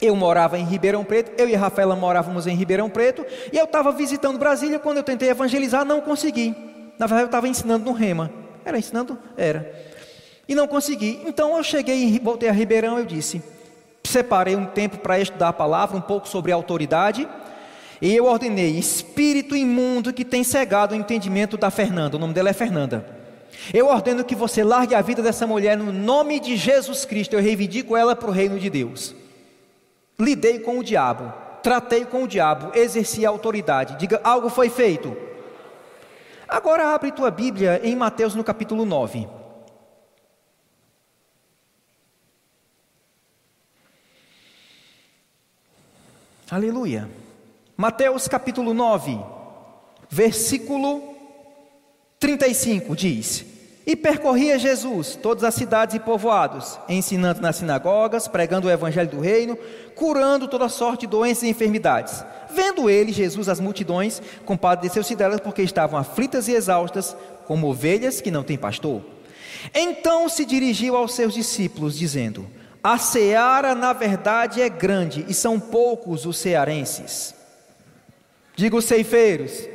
eu 0.00 0.14
morava 0.14 0.58
em 0.58 0.64
Ribeirão 0.64 1.04
Preto, 1.04 1.32
eu 1.36 1.48
e 1.48 1.54
a 1.54 1.58
Rafaela 1.58 1.96
morávamos 1.96 2.46
em 2.46 2.54
Ribeirão 2.54 2.88
Preto, 2.88 3.26
e 3.52 3.56
eu 3.56 3.64
estava 3.64 3.90
visitando 3.92 4.38
Brasília, 4.38 4.78
quando 4.78 4.98
eu 4.98 5.02
tentei 5.02 5.28
evangelizar, 5.28 5.84
não 5.84 6.00
consegui. 6.00 6.54
Na 6.98 7.06
verdade, 7.06 7.22
eu 7.22 7.26
estava 7.26 7.48
ensinando 7.48 7.84
no 7.84 7.92
Rema. 7.92 8.30
Era 8.64 8.78
ensinando? 8.78 9.18
Era. 9.36 9.72
E 10.48 10.54
não 10.54 10.66
consegui. 10.66 11.20
Então 11.26 11.56
eu 11.56 11.62
cheguei, 11.62 12.18
voltei 12.22 12.48
a 12.48 12.52
Ribeirão, 12.52 12.98
eu 12.98 13.04
disse, 13.04 13.42
separei 14.04 14.56
um 14.56 14.66
tempo 14.66 14.98
para 14.98 15.18
estudar 15.18 15.48
a 15.48 15.52
palavra, 15.52 15.96
um 15.96 16.00
pouco 16.00 16.28
sobre 16.28 16.52
autoridade, 16.52 17.28
e 18.00 18.14
eu 18.14 18.26
ordenei, 18.26 18.78
espírito 18.78 19.56
imundo 19.56 20.12
que 20.12 20.24
tem 20.24 20.44
cegado 20.44 20.92
o 20.92 20.96
entendimento 20.96 21.56
da 21.56 21.70
Fernanda, 21.70 22.16
o 22.16 22.20
nome 22.20 22.32
dela 22.32 22.50
é 22.50 22.52
Fernanda. 22.52 23.04
Eu 23.74 23.86
ordeno 23.86 24.24
que 24.24 24.36
você 24.36 24.62
largue 24.62 24.94
a 24.94 25.02
vida 25.02 25.20
dessa 25.20 25.46
mulher 25.46 25.76
no 25.76 25.92
nome 25.92 26.38
de 26.38 26.56
Jesus 26.56 27.04
Cristo, 27.04 27.34
eu 27.34 27.42
reivindico 27.42 27.96
ela 27.96 28.14
para 28.14 28.28
o 28.30 28.32
reino 28.32 28.58
de 28.58 28.70
Deus. 28.70 29.14
Lidei 30.20 30.58
com 30.58 30.78
o 30.78 30.84
diabo, 30.84 31.32
tratei 31.62 32.04
com 32.04 32.24
o 32.24 32.28
diabo, 32.28 32.76
exerci 32.76 33.24
a 33.24 33.28
autoridade. 33.28 33.96
Diga, 33.96 34.20
algo 34.24 34.48
foi 34.48 34.68
feito. 34.68 35.16
Agora 36.48 36.94
abre 36.94 37.12
tua 37.12 37.30
Bíblia 37.30 37.80
em 37.84 37.94
Mateus 37.94 38.34
no 38.34 38.42
capítulo 38.42 38.84
9. 38.84 39.28
Aleluia. 46.50 47.08
Mateus 47.76 48.26
capítulo 48.26 48.74
9, 48.74 49.20
versículo 50.08 51.14
35 52.18 52.96
diz: 52.96 53.57
e 53.88 53.96
percorria 53.96 54.58
Jesus 54.58 55.16
todas 55.16 55.42
as 55.42 55.54
cidades 55.54 55.96
e 55.96 55.98
povoados, 55.98 56.78
ensinando 56.90 57.40
nas 57.40 57.56
sinagogas, 57.56 58.28
pregando 58.28 58.68
o 58.68 58.70
evangelho 58.70 59.08
do 59.08 59.18
reino, 59.18 59.56
curando 59.94 60.46
toda 60.46 60.68
sorte 60.68 61.00
de 61.00 61.06
doenças 61.06 61.44
e 61.44 61.48
enfermidades. 61.48 62.22
Vendo 62.50 62.90
ele, 62.90 63.12
Jesus, 63.12 63.48
as 63.48 63.58
multidões, 63.58 64.20
compadeceu-se 64.44 65.16
delas 65.16 65.40
porque 65.40 65.62
estavam 65.62 65.98
aflitas 65.98 66.48
e 66.48 66.52
exaustas, 66.52 67.16
como 67.46 67.66
ovelhas 67.66 68.20
que 68.20 68.30
não 68.30 68.42
têm 68.42 68.58
pastor. 68.58 69.00
Então 69.74 70.28
se 70.28 70.44
dirigiu 70.44 70.94
aos 70.94 71.14
seus 71.14 71.32
discípulos, 71.32 71.98
dizendo: 71.98 72.46
A 72.84 72.98
seara, 72.98 73.74
na 73.74 73.94
verdade, 73.94 74.60
é 74.60 74.68
grande, 74.68 75.24
e 75.26 75.32
são 75.32 75.58
poucos 75.58 76.26
os 76.26 76.36
cearenses. 76.36 77.34
Diga 78.54 78.76
os 78.76 78.84
ceifeiros, 78.84 79.66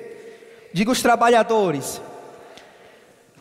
diga 0.71 0.91
os 0.91 1.02
trabalhadores, 1.02 1.99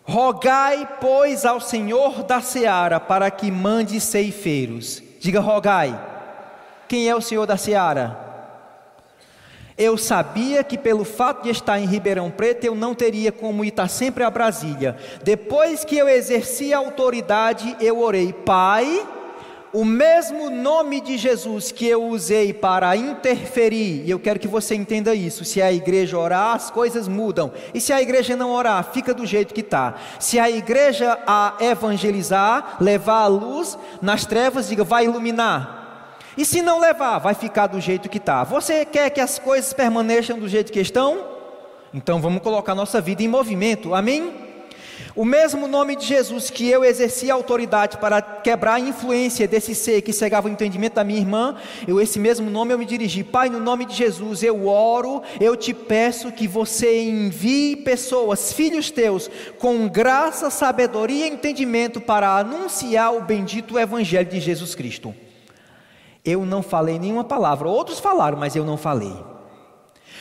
Rogai, 0.05 0.89
pois, 1.01 1.45
ao 1.45 1.61
Senhor 1.61 2.25
da 2.25 2.41
seara 2.41 2.99
para 2.99 3.31
que 3.31 3.51
mande 3.51 4.01
ceifeiros. 4.01 5.03
Diga, 5.21 5.41
rogai. 5.41 5.99
Quem 6.89 7.09
é 7.09 7.15
o 7.15 7.21
Senhor 7.21 7.47
da 7.47 7.57
seara? 7.57 8.19
Eu 9.79 9.97
sabia 9.97 10.63
que 10.63 10.77
pelo 10.77 11.05
fato 11.05 11.45
de 11.45 11.51
estar 11.51 11.79
em 11.79 11.87
Ribeirão 11.87 12.31
Preto 12.31 12.65
eu 12.65 12.75
não 12.75 12.95
teria 12.95 13.33
como 13.33 13.65
ir 13.65 13.73
sempre 13.89 14.23
a 14.23 14.31
Brasília. 14.31 14.97
Depois 15.23 15.85
que 15.85 15.97
eu 15.97 16.09
exerci 16.09 16.75
a 16.75 16.79
autoridade, 16.79 17.77
eu 17.81 18.01
orei, 18.01 18.33
Pai 18.33 19.07
o 19.73 19.85
mesmo 19.85 20.51
nome 20.51 21.01
de 21.01 21.17
Jesus 21.17 21.73
que 21.73 21.87
eu 21.87 22.05
usei 22.05 22.53
para 22.53 22.95
interferir, 22.95 24.05
e 24.05 24.11
eu 24.11 24.19
quero 24.19 24.39
que 24.39 24.47
você 24.47 24.75
entenda 24.75 25.15
isso: 25.15 25.45
se 25.45 25.63
a 25.63 25.73
igreja 25.73 26.19
orar, 26.19 26.55
as 26.55 26.71
coisas 26.71 27.09
mudam, 27.09 27.51
e 27.73 27.81
se 27.81 27.93
a 27.93 28.03
igreja 28.03 28.37
não 28.37 28.53
orar, 28.53 28.85
fica 28.93 29.15
do 29.15 29.25
jeito 29.25 29.55
que 29.55 29.63
está. 29.63 29.95
Se 30.19 30.39
a 30.39 30.51
igreja 30.51 31.19
a 31.27 31.55
evangelizar, 31.61 32.77
levar 32.81 33.23
a 33.23 33.27
luz 33.29 33.79
nas 34.03 34.27
trevas, 34.27 34.69
diga, 34.69 34.85
vai 34.85 35.07
iluminar. 35.07 35.81
E 36.37 36.45
se 36.45 36.63
não 36.63 36.81
levar, 36.81 37.19
vai 37.19 37.35
ficar 37.35 37.67
do 37.67 37.81
jeito 37.81 38.09
que 38.09 38.19
está. 38.19 38.45
Você 38.45 38.85
quer 38.85 39.11
que 39.11 39.21
as 39.21 39.39
coisas 39.39 39.73
permaneçam 39.73 40.39
do 40.39 40.49
jeito 40.49 40.73
que 40.73 40.81
estão? 40.81 41.25
Então 41.93 42.21
vamos 42.21 42.43
colocar 42.43 42.75
nossa 42.75 43.01
vida 43.01 43.23
em 43.23 43.29
movimento, 43.29 43.95
amém? 43.95 44.42
O 45.15 45.27
mesmo 45.27 45.69
nome 45.69 45.95
de 45.95 46.07
Jesus 46.07 46.49
que 46.49 46.69
eu 46.69 46.83
exerci 46.83 47.31
a 47.31 47.35
autoridade 47.35 47.99
para 47.99 48.23
quebrar 48.23 48.75
a 48.75 48.81
influência 48.81 49.47
desse 49.47 49.75
ser 49.75 50.01
que 50.01 50.13
cegava 50.13 50.49
o 50.49 50.51
entendimento 50.51 50.95
da 50.95 51.05
minha 51.05 51.21
irmã, 51.21 51.57
eu 51.87 52.01
esse 52.01 52.19
mesmo 52.19 52.51
nome 52.51 52.73
eu 52.73 52.79
me 52.79 52.87
dirigi. 52.87 53.23
Pai, 53.23 53.51
no 53.51 53.61
nome 53.61 53.85
de 53.85 53.95
Jesus, 53.95 54.43
eu 54.43 54.67
oro, 54.67 55.23
eu 55.39 55.55
te 55.55 55.75
peço 55.75 56.33
que 56.33 56.49
você 56.49 57.03
envie 57.03 57.77
pessoas, 57.77 58.55
filhos 58.55 58.91
teus, 58.91 59.31
com 59.59 59.87
graça, 59.87 60.49
sabedoria 60.49 61.27
e 61.27 61.31
entendimento 61.31 62.01
para 62.01 62.39
anunciar 62.39 63.15
o 63.15 63.21
bendito 63.21 63.79
evangelho 63.79 64.31
de 64.31 64.41
Jesus 64.41 64.75
Cristo. 64.75 65.15
Eu 66.25 66.47
não 66.47 66.63
falei 66.63 66.99
nenhuma 66.99 67.25
palavra, 67.25 67.69
outros 67.69 67.99
falaram, 67.99 68.39
mas 68.39 68.57
eu 68.57 68.65
não 68.65 68.79
falei. 68.79 69.15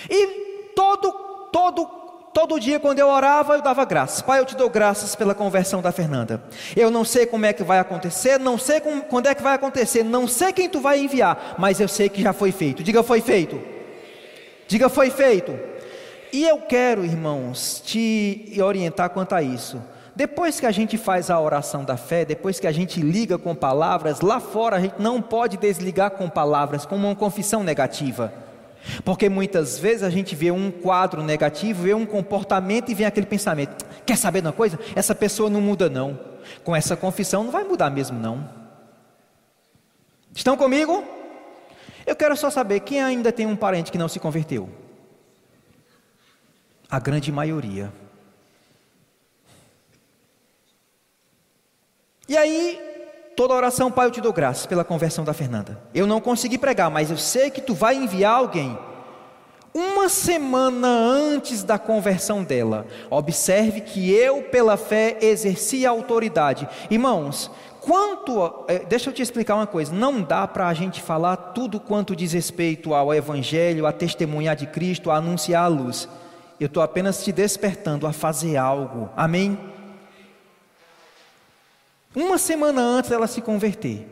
E 0.10 0.72
todo 0.76 1.12
todo 1.52 2.01
Todo 2.34 2.60
dia, 2.60 2.80
quando 2.80 3.00
eu 3.00 3.10
orava, 3.10 3.56
eu 3.56 3.62
dava 3.62 3.84
graças. 3.84 4.22
Pai, 4.22 4.40
eu 4.40 4.46
te 4.46 4.56
dou 4.56 4.70
graças 4.70 5.16
pela 5.16 5.36
conversão 5.36 5.82
da 5.82 5.92
Fernanda. 5.92 6.42
Eu 6.78 6.90
não 6.90 7.04
sei 7.04 7.26
como 7.26 7.46
é 7.46 7.52
que 7.52 7.64
vai 7.64 7.80
acontecer, 7.80 8.40
não 8.40 8.58
sei 8.58 8.80
como, 8.80 9.02
quando 9.02 9.28
é 9.28 9.36
que 9.36 9.44
vai 9.44 9.56
acontecer, 9.56 10.04
não 10.04 10.28
sei 10.28 10.54
quem 10.54 10.70
tu 10.70 10.80
vai 10.80 11.00
enviar, 11.00 11.56
mas 11.58 11.82
eu 11.82 11.90
sei 11.90 12.08
que 12.08 12.22
já 12.22 12.32
foi 12.32 12.54
feito. 12.54 12.84
Diga, 12.84 13.04
foi 13.04 13.20
feito. 13.20 13.62
Diga, 14.66 14.88
foi 14.88 15.10
feito. 15.10 15.60
E 16.32 16.48
eu 16.48 16.60
quero, 16.60 17.04
irmãos, 17.04 17.82
te 17.86 18.58
orientar 18.64 19.10
quanto 19.10 19.36
a 19.36 19.42
isso. 19.42 19.82
Depois 20.16 20.58
que 20.58 20.66
a 20.66 20.72
gente 20.72 20.98
faz 20.98 21.30
a 21.30 21.38
oração 21.38 21.84
da 21.84 21.98
fé, 21.98 22.24
depois 22.24 22.60
que 22.60 22.68
a 22.68 22.72
gente 22.72 23.02
liga 23.02 23.38
com 23.38 23.54
palavras, 23.54 24.22
lá 24.22 24.40
fora 24.40 24.78
a 24.78 24.80
gente 24.80 24.96
não 25.00 25.22
pode 25.22 25.58
desligar 25.58 26.12
com 26.12 26.30
palavras, 26.30 26.86
como 26.86 27.08
uma 27.08 27.16
confissão 27.16 27.64
negativa. 27.64 28.32
Porque 29.06 29.30
muitas 29.30 29.78
vezes 29.78 30.04
a 30.04 30.10
gente 30.10 30.36
vê 30.36 30.52
um 30.52 30.72
quadro 30.72 31.22
negativo, 31.24 31.84
vê 31.84 31.94
um 31.94 32.06
comportamento 32.06 32.90
e 32.90 32.96
vem 32.96 33.06
aquele 33.06 33.26
pensamento: 33.26 33.86
quer 34.06 34.18
saber 34.18 34.42
de 34.42 34.48
uma 34.48 34.54
coisa? 34.54 34.80
Essa 34.96 35.14
pessoa 35.14 35.50
não 35.50 35.62
muda, 35.62 35.90
não. 35.90 36.20
Com 36.64 36.76
essa 36.76 36.96
confissão 36.96 37.44
não 37.44 37.52
vai 37.52 37.64
mudar 37.64 37.90
mesmo, 37.90 38.20
não. 38.20 38.50
Estão 40.34 40.58
comigo? 40.58 41.04
Eu 42.06 42.16
quero 42.16 42.36
só 42.36 42.50
saber 42.50 42.80
quem 42.82 43.02
ainda 43.02 43.32
tem 43.32 43.46
um 43.46 43.56
parente 43.56 43.92
que 43.92 43.98
não 43.98 44.08
se 44.08 44.20
converteu. 44.20 44.70
A 46.90 47.00
grande 47.00 47.32
maioria. 47.32 47.92
E 52.28 52.38
aí, 52.38 52.91
toda 53.36 53.54
oração, 53.54 53.92
Pai, 53.92 54.08
eu 54.08 54.12
te 54.12 54.22
dou 54.22 54.34
graças 54.34 54.66
pela 54.66 54.84
conversão 54.84 55.24
da 55.24 55.34
Fernanda. 55.34 55.80
Eu 55.94 56.08
não 56.08 56.22
consegui 56.22 56.58
pregar, 56.58 56.90
mas 56.90 57.12
eu 57.12 57.18
sei 57.18 57.50
que 57.50 57.62
tu 57.62 57.74
vai 57.74 57.96
enviar 57.96 58.34
alguém. 58.34 58.78
Uma 59.74 60.10
semana 60.10 60.88
antes 60.88 61.64
da 61.64 61.80
conversão 61.80 62.44
dela, 62.44 62.86
observe 63.10 63.80
que 63.80 64.12
eu, 64.12 64.44
pela 64.44 64.76
fé, 64.76 65.18
exerci 65.22 65.86
a 65.86 65.92
autoridade. 65.92 66.68
Irmãos, 66.90 67.50
quanto. 67.80 68.66
É, 68.68 68.80
deixa 68.80 69.10
eu 69.10 69.14
te 69.14 69.22
explicar 69.22 69.56
uma 69.56 69.68
coisa: 69.68 69.94
não 69.94 70.22
dá 70.22 70.46
para 70.46 70.68
a 70.68 70.74
gente 70.74 71.02
falar 71.02 71.38
tudo 71.38 71.80
quanto 71.80 72.16
diz 72.16 72.34
respeito 72.34 72.94
ao 72.94 73.14
Evangelho, 73.14 73.86
a 73.86 73.94
testemunhar 73.94 74.58
de 74.58 74.68
Cristo, 74.68 75.10
a 75.10 75.16
anunciar 75.16 75.64
a 75.64 75.68
luz. 75.68 76.08
Eu 76.60 76.68
estou 76.68 76.84
apenas 76.84 77.24
te 77.24 77.32
despertando 77.32 78.06
a 78.06 78.12
fazer 78.12 78.58
algo. 78.58 79.10
Amém? 79.16 79.71
Uma 82.14 82.38
semana 82.38 82.82
antes 82.82 83.10
dela 83.10 83.26
se 83.26 83.42
converter, 83.42 84.06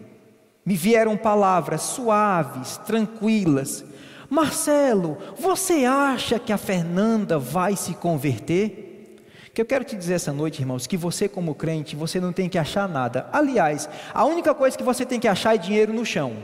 me 0.65 0.75
vieram 0.75 1.17
palavras 1.17 1.81
suaves, 1.81 2.77
tranquilas. 2.77 3.83
Marcelo, 4.29 5.17
você 5.37 5.83
acha 5.85 6.39
que 6.39 6.53
a 6.53 6.57
Fernanda 6.57 7.37
vai 7.37 7.75
se 7.75 7.93
converter? 7.93 9.17
Que 9.53 9.61
eu 9.61 9.65
quero 9.65 9.83
te 9.83 9.97
dizer 9.97 10.13
essa 10.13 10.31
noite, 10.31 10.61
irmãos, 10.61 10.87
que 10.87 10.95
você 10.95 11.27
como 11.27 11.55
crente, 11.55 11.95
você 11.95 12.21
não 12.21 12.31
tem 12.31 12.47
que 12.47 12.57
achar 12.57 12.87
nada. 12.87 13.27
Aliás, 13.33 13.89
a 14.13 14.23
única 14.23 14.53
coisa 14.53 14.77
que 14.77 14.83
você 14.83 15.05
tem 15.05 15.19
que 15.19 15.27
achar 15.27 15.55
é 15.55 15.57
dinheiro 15.57 15.91
no 15.91 16.05
chão. 16.05 16.37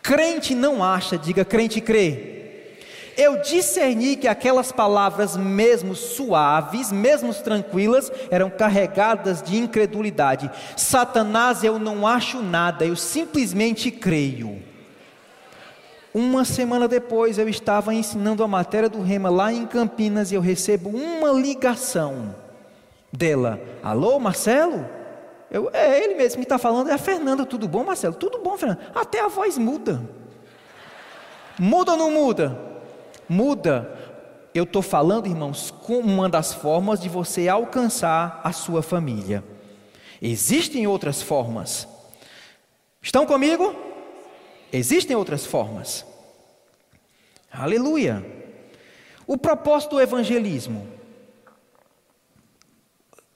Crente 0.00 0.54
não 0.54 0.84
acha, 0.84 1.18
diga 1.18 1.44
crente 1.44 1.80
crê 1.80 2.35
eu 3.16 3.40
discerni 3.40 4.16
que 4.16 4.28
aquelas 4.28 4.70
palavras, 4.70 5.36
mesmo 5.36 5.94
suaves, 5.94 6.92
mesmo 6.92 7.32
tranquilas, 7.32 8.12
eram 8.30 8.50
carregadas 8.50 9.42
de 9.42 9.56
incredulidade. 9.56 10.50
Satanás, 10.76 11.64
eu 11.64 11.78
não 11.78 12.06
acho 12.06 12.42
nada, 12.42 12.84
eu 12.84 12.94
simplesmente 12.94 13.90
creio. 13.90 14.62
Uma 16.12 16.44
semana 16.44 16.86
depois, 16.86 17.38
eu 17.38 17.48
estava 17.48 17.94
ensinando 17.94 18.42
a 18.42 18.48
matéria 18.48 18.88
do 18.88 19.02
Rema 19.02 19.28
lá 19.28 19.52
em 19.52 19.66
Campinas 19.66 20.30
e 20.30 20.34
eu 20.34 20.40
recebo 20.40 20.90
uma 20.90 21.30
ligação 21.30 22.34
dela. 23.12 23.60
Alô, 23.82 24.18
Marcelo? 24.18 24.86
Eu, 25.50 25.70
é 25.72 26.02
ele 26.02 26.14
mesmo 26.14 26.38
que 26.38 26.44
está 26.44 26.58
falando, 26.58 26.90
é 26.90 26.94
a 26.94 26.98
Fernanda. 26.98 27.46
Tudo 27.46 27.68
bom, 27.68 27.84
Marcelo? 27.84 28.14
Tudo 28.14 28.38
bom, 28.38 28.56
Fernanda? 28.56 28.80
Até 28.94 29.20
a 29.20 29.28
voz 29.28 29.56
muda. 29.58 30.02
Muda 31.58 31.92
ou 31.92 31.98
não 31.98 32.10
muda? 32.10 32.65
Muda. 33.28 34.14
Eu 34.54 34.64
estou 34.64 34.82
falando, 34.82 35.26
irmãos, 35.26 35.70
com 35.70 35.98
uma 35.98 36.28
das 36.28 36.52
formas 36.54 37.00
de 37.00 37.08
você 37.08 37.48
alcançar 37.48 38.40
a 38.42 38.52
sua 38.52 38.82
família. 38.82 39.44
Existem 40.20 40.86
outras 40.86 41.20
formas. 41.20 41.86
Estão 43.02 43.26
comigo? 43.26 43.74
Existem 44.72 45.16
outras 45.16 45.44
formas. 45.46 46.04
Aleluia. 47.50 48.24
O 49.26 49.36
propósito 49.36 49.96
do 49.96 50.00
evangelismo. 50.00 50.86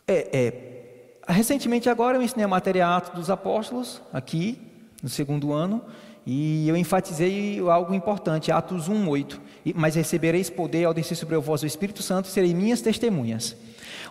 É, 0.06 0.28
é, 0.32 1.32
recentemente 1.32 1.88
agora 1.88 2.18
eu 2.18 2.22
ensinei 2.22 2.44
a 2.44 2.48
matéria 2.48 2.96
Atos 2.96 3.12
dos 3.14 3.30
Apóstolos, 3.30 4.02
aqui, 4.12 4.58
no 5.02 5.08
segundo 5.08 5.52
ano, 5.52 5.84
e 6.26 6.68
eu 6.68 6.76
enfatizei 6.76 7.58
algo 7.68 7.94
importante, 7.94 8.52
Atos 8.52 8.88
1:8. 8.88 9.40
Mas 9.74 9.94
recebereis 9.94 10.50
poder 10.50 10.84
ao 10.84 10.94
descer 10.94 11.16
sobre 11.16 11.36
vós 11.38 11.62
o 11.62 11.66
Espírito 11.66 12.02
Santo, 12.02 12.28
serei 12.28 12.54
minhas 12.54 12.80
testemunhas. 12.80 13.56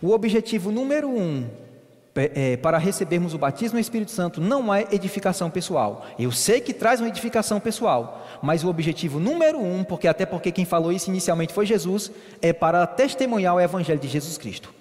O 0.01 0.11
objetivo 0.11 0.71
número 0.71 1.09
um 1.09 1.47
é, 2.15 2.57
para 2.57 2.77
recebermos 2.77 3.33
o 3.33 3.37
batismo 3.37 3.75
no 3.75 3.79
Espírito 3.79 4.11
Santo 4.11 4.41
não 4.41 4.73
é 4.73 4.87
edificação 4.91 5.49
pessoal. 5.49 6.05
Eu 6.17 6.31
sei 6.31 6.59
que 6.59 6.73
traz 6.73 6.99
uma 6.99 7.07
edificação 7.09 7.59
pessoal, 7.59 8.27
mas 8.41 8.63
o 8.63 8.69
objetivo 8.69 9.19
número 9.19 9.59
um, 9.59 9.83
porque 9.83 10.07
até 10.07 10.25
porque 10.25 10.51
quem 10.51 10.65
falou 10.65 10.91
isso 10.91 11.09
inicialmente 11.09 11.53
foi 11.53 11.65
Jesus, 11.65 12.11
é 12.41 12.51
para 12.51 12.85
testemunhar 12.87 13.55
o 13.55 13.59
Evangelho 13.59 13.99
de 13.99 14.07
Jesus 14.07 14.37
Cristo. 14.37 14.78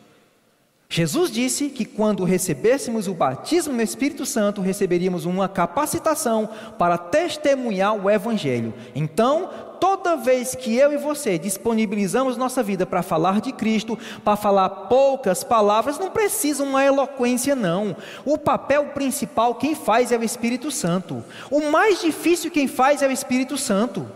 Jesus 0.90 1.30
disse 1.30 1.68
que 1.68 1.84
quando 1.84 2.24
recebêssemos 2.24 3.08
o 3.08 3.12
batismo 3.12 3.74
no 3.74 3.82
Espírito 3.82 4.24
Santo, 4.24 4.62
receberíamos 4.62 5.26
uma 5.26 5.46
capacitação 5.46 6.48
para 6.78 6.96
testemunhar 6.96 7.94
o 7.94 8.10
Evangelho. 8.10 8.72
Então, 8.94 9.50
toda 9.78 10.16
vez 10.16 10.54
que 10.54 10.74
eu 10.74 10.90
e 10.90 10.96
você 10.96 11.38
disponibilizamos 11.38 12.38
nossa 12.38 12.62
vida 12.62 12.86
para 12.86 13.02
falar 13.02 13.42
de 13.42 13.52
Cristo, 13.52 13.98
para 14.24 14.34
falar 14.34 14.70
poucas 14.70 15.44
palavras, 15.44 15.98
não 15.98 16.10
precisa 16.10 16.64
uma 16.64 16.82
eloquência, 16.82 17.54
não. 17.54 17.94
O 18.24 18.38
papel 18.38 18.86
principal 18.86 19.56
quem 19.56 19.74
faz 19.74 20.10
é 20.10 20.16
o 20.16 20.24
Espírito 20.24 20.70
Santo. 20.70 21.22
O 21.50 21.70
mais 21.70 22.00
difícil 22.00 22.50
quem 22.50 22.66
faz 22.66 23.02
é 23.02 23.08
o 23.08 23.12
Espírito 23.12 23.58
Santo. 23.58 24.10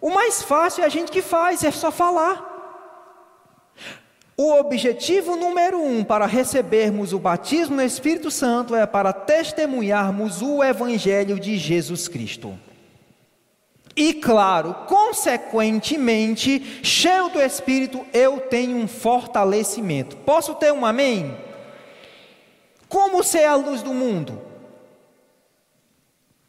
O 0.00 0.08
mais 0.08 0.42
fácil 0.42 0.82
é 0.82 0.86
a 0.86 0.90
gente 0.90 1.12
que 1.12 1.20
faz, 1.20 1.62
é 1.62 1.70
só 1.70 1.90
falar. 1.90 2.49
O 4.42 4.58
objetivo 4.58 5.36
número 5.36 5.78
um 5.82 6.02
para 6.02 6.24
recebermos 6.24 7.12
o 7.12 7.18
batismo 7.18 7.76
no 7.76 7.82
Espírito 7.82 8.30
Santo 8.30 8.74
é 8.74 8.86
para 8.86 9.12
testemunharmos 9.12 10.40
o 10.40 10.64
Evangelho 10.64 11.38
de 11.38 11.58
Jesus 11.58 12.08
Cristo. 12.08 12.58
E 13.94 14.14
claro, 14.14 14.72
consequentemente, 14.86 16.80
cheio 16.82 17.28
do 17.28 17.38
Espírito, 17.38 18.02
eu 18.14 18.40
tenho 18.40 18.78
um 18.78 18.88
fortalecimento. 18.88 20.16
Posso 20.16 20.54
ter 20.54 20.72
um 20.72 20.86
amém? 20.86 21.36
Como 22.88 23.22
ser 23.22 23.44
a 23.44 23.56
luz 23.56 23.82
do 23.82 23.92
mundo? 23.92 24.40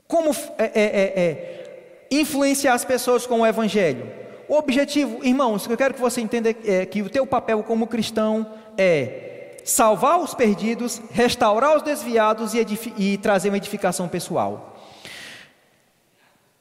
Como 0.07 0.31
é, 0.57 0.63
é, 0.63 0.71
é, 0.75 1.21
é 1.21 2.07
influenciar 2.09 2.73
as 2.73 2.85
pessoas 2.85 3.27
com 3.27 3.41
o 3.41 3.45
Evangelho? 3.45 4.30
Objetivo, 4.53 5.23
irmãos, 5.23 5.65
eu 5.65 5.77
quero 5.77 5.93
que 5.93 6.01
você 6.01 6.19
entenda 6.19 6.49
é 6.49 6.85
que 6.85 7.01
o 7.01 7.09
teu 7.09 7.25
papel 7.25 7.63
como 7.63 7.87
cristão 7.87 8.45
é 8.77 9.61
salvar 9.63 10.19
os 10.19 10.33
perdidos, 10.33 11.01
restaurar 11.11 11.77
os 11.77 11.83
desviados 11.83 12.53
e, 12.53 12.59
e 12.97 13.17
trazer 13.17 13.47
uma 13.47 13.55
edificação 13.55 14.09
pessoal. 14.09 14.77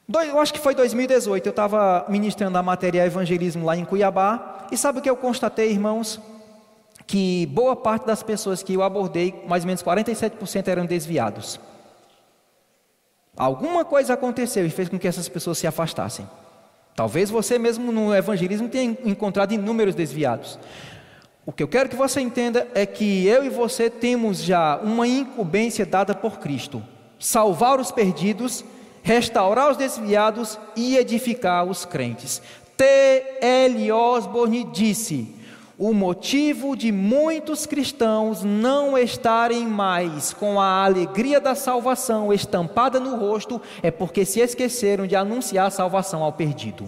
Eu 0.07 0.39
acho 0.39 0.53
que 0.53 0.59
foi 0.59 0.73
2018, 0.73 1.45
eu 1.45 1.49
estava 1.49 2.05
ministrando 2.07 2.57
a 2.57 2.63
matéria 2.63 3.05
evangelismo 3.05 3.65
lá 3.65 3.75
em 3.75 3.83
Cuiabá, 3.83 4.67
e 4.71 4.77
sabe 4.77 4.99
o 4.99 5.01
que 5.01 5.09
eu 5.09 5.17
constatei, 5.17 5.69
irmãos? 5.69 6.17
Que 7.05 7.45
boa 7.47 7.75
parte 7.75 8.05
das 8.05 8.23
pessoas 8.23 8.63
que 8.63 8.73
eu 8.73 8.83
abordei, 8.83 9.43
mais 9.45 9.63
ou 9.63 9.67
menos 9.67 9.83
47% 9.83 10.65
eram 10.69 10.85
desviados. 10.85 11.59
Alguma 13.35 13.83
coisa 13.83 14.13
aconteceu 14.13 14.65
e 14.65 14.69
fez 14.69 14.87
com 14.87 14.97
que 14.97 15.09
essas 15.09 15.27
pessoas 15.27 15.57
se 15.57 15.67
afastassem. 15.67 16.25
Talvez 16.95 17.29
você 17.29 17.57
mesmo 17.57 17.91
no 17.91 18.13
evangelismo 18.13 18.69
tenha 18.69 18.97
encontrado 19.05 19.53
inúmeros 19.53 19.95
desviados. 19.95 20.59
O 21.45 21.51
que 21.51 21.63
eu 21.63 21.67
quero 21.67 21.89
que 21.89 21.95
você 21.95 22.21
entenda 22.21 22.67
é 22.75 22.85
que 22.85 23.25
eu 23.25 23.43
e 23.43 23.49
você 23.49 23.89
temos 23.89 24.43
já 24.43 24.77
uma 24.77 25.07
incumbência 25.07 25.85
dada 25.85 26.13
por 26.13 26.39
Cristo: 26.39 26.83
salvar 27.17 27.79
os 27.79 27.91
perdidos, 27.91 28.63
restaurar 29.01 29.71
os 29.71 29.77
desviados 29.77 30.59
e 30.75 30.97
edificar 30.97 31.65
os 31.65 31.85
crentes. 31.85 32.41
T. 32.77 32.85
L. 33.41 33.91
Osborne 33.91 34.63
disse: 34.65 35.33
o 35.81 35.95
motivo 35.95 36.75
de 36.77 36.91
muitos 36.91 37.65
cristãos 37.65 38.43
não 38.43 38.95
estarem 38.95 39.65
mais 39.65 40.31
com 40.31 40.61
a 40.61 40.85
alegria 40.85 41.39
da 41.41 41.55
salvação 41.55 42.31
estampada 42.31 42.99
no 42.99 43.15
rosto 43.15 43.59
é 43.81 43.89
porque 43.89 44.23
se 44.23 44.41
esqueceram 44.41 45.07
de 45.07 45.15
anunciar 45.15 45.65
a 45.65 45.71
salvação 45.71 46.21
ao 46.21 46.31
perdido. 46.31 46.87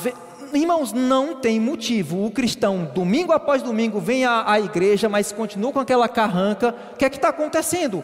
Ve... 0.00 0.14
Irmãos, 0.54 0.94
não 0.94 1.34
tem 1.34 1.60
motivo. 1.60 2.24
O 2.24 2.30
cristão, 2.30 2.90
domingo 2.94 3.32
após 3.32 3.62
domingo, 3.62 4.00
vem 4.00 4.24
à, 4.24 4.50
à 4.50 4.58
igreja, 4.58 5.10
mas 5.10 5.30
continua 5.30 5.74
com 5.74 5.80
aquela 5.80 6.08
carranca. 6.08 6.74
O 6.94 6.96
que 6.96 7.04
é 7.04 7.10
que 7.10 7.16
está 7.16 7.28
acontecendo? 7.28 8.02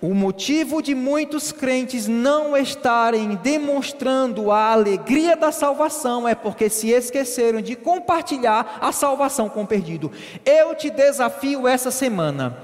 O 0.00 0.14
motivo 0.14 0.80
de 0.80 0.94
muitos 0.94 1.50
crentes 1.50 2.06
não 2.06 2.56
estarem 2.56 3.34
demonstrando 3.34 4.52
a 4.52 4.72
alegria 4.72 5.36
da 5.36 5.50
salvação 5.50 6.28
é 6.28 6.36
porque 6.36 6.70
se 6.70 6.90
esqueceram 6.90 7.60
de 7.60 7.74
compartilhar 7.74 8.78
a 8.80 8.92
salvação 8.92 9.48
com 9.48 9.62
o 9.62 9.66
perdido. 9.66 10.12
Eu 10.44 10.76
te 10.76 10.88
desafio 10.88 11.66
essa 11.66 11.90
semana. 11.90 12.56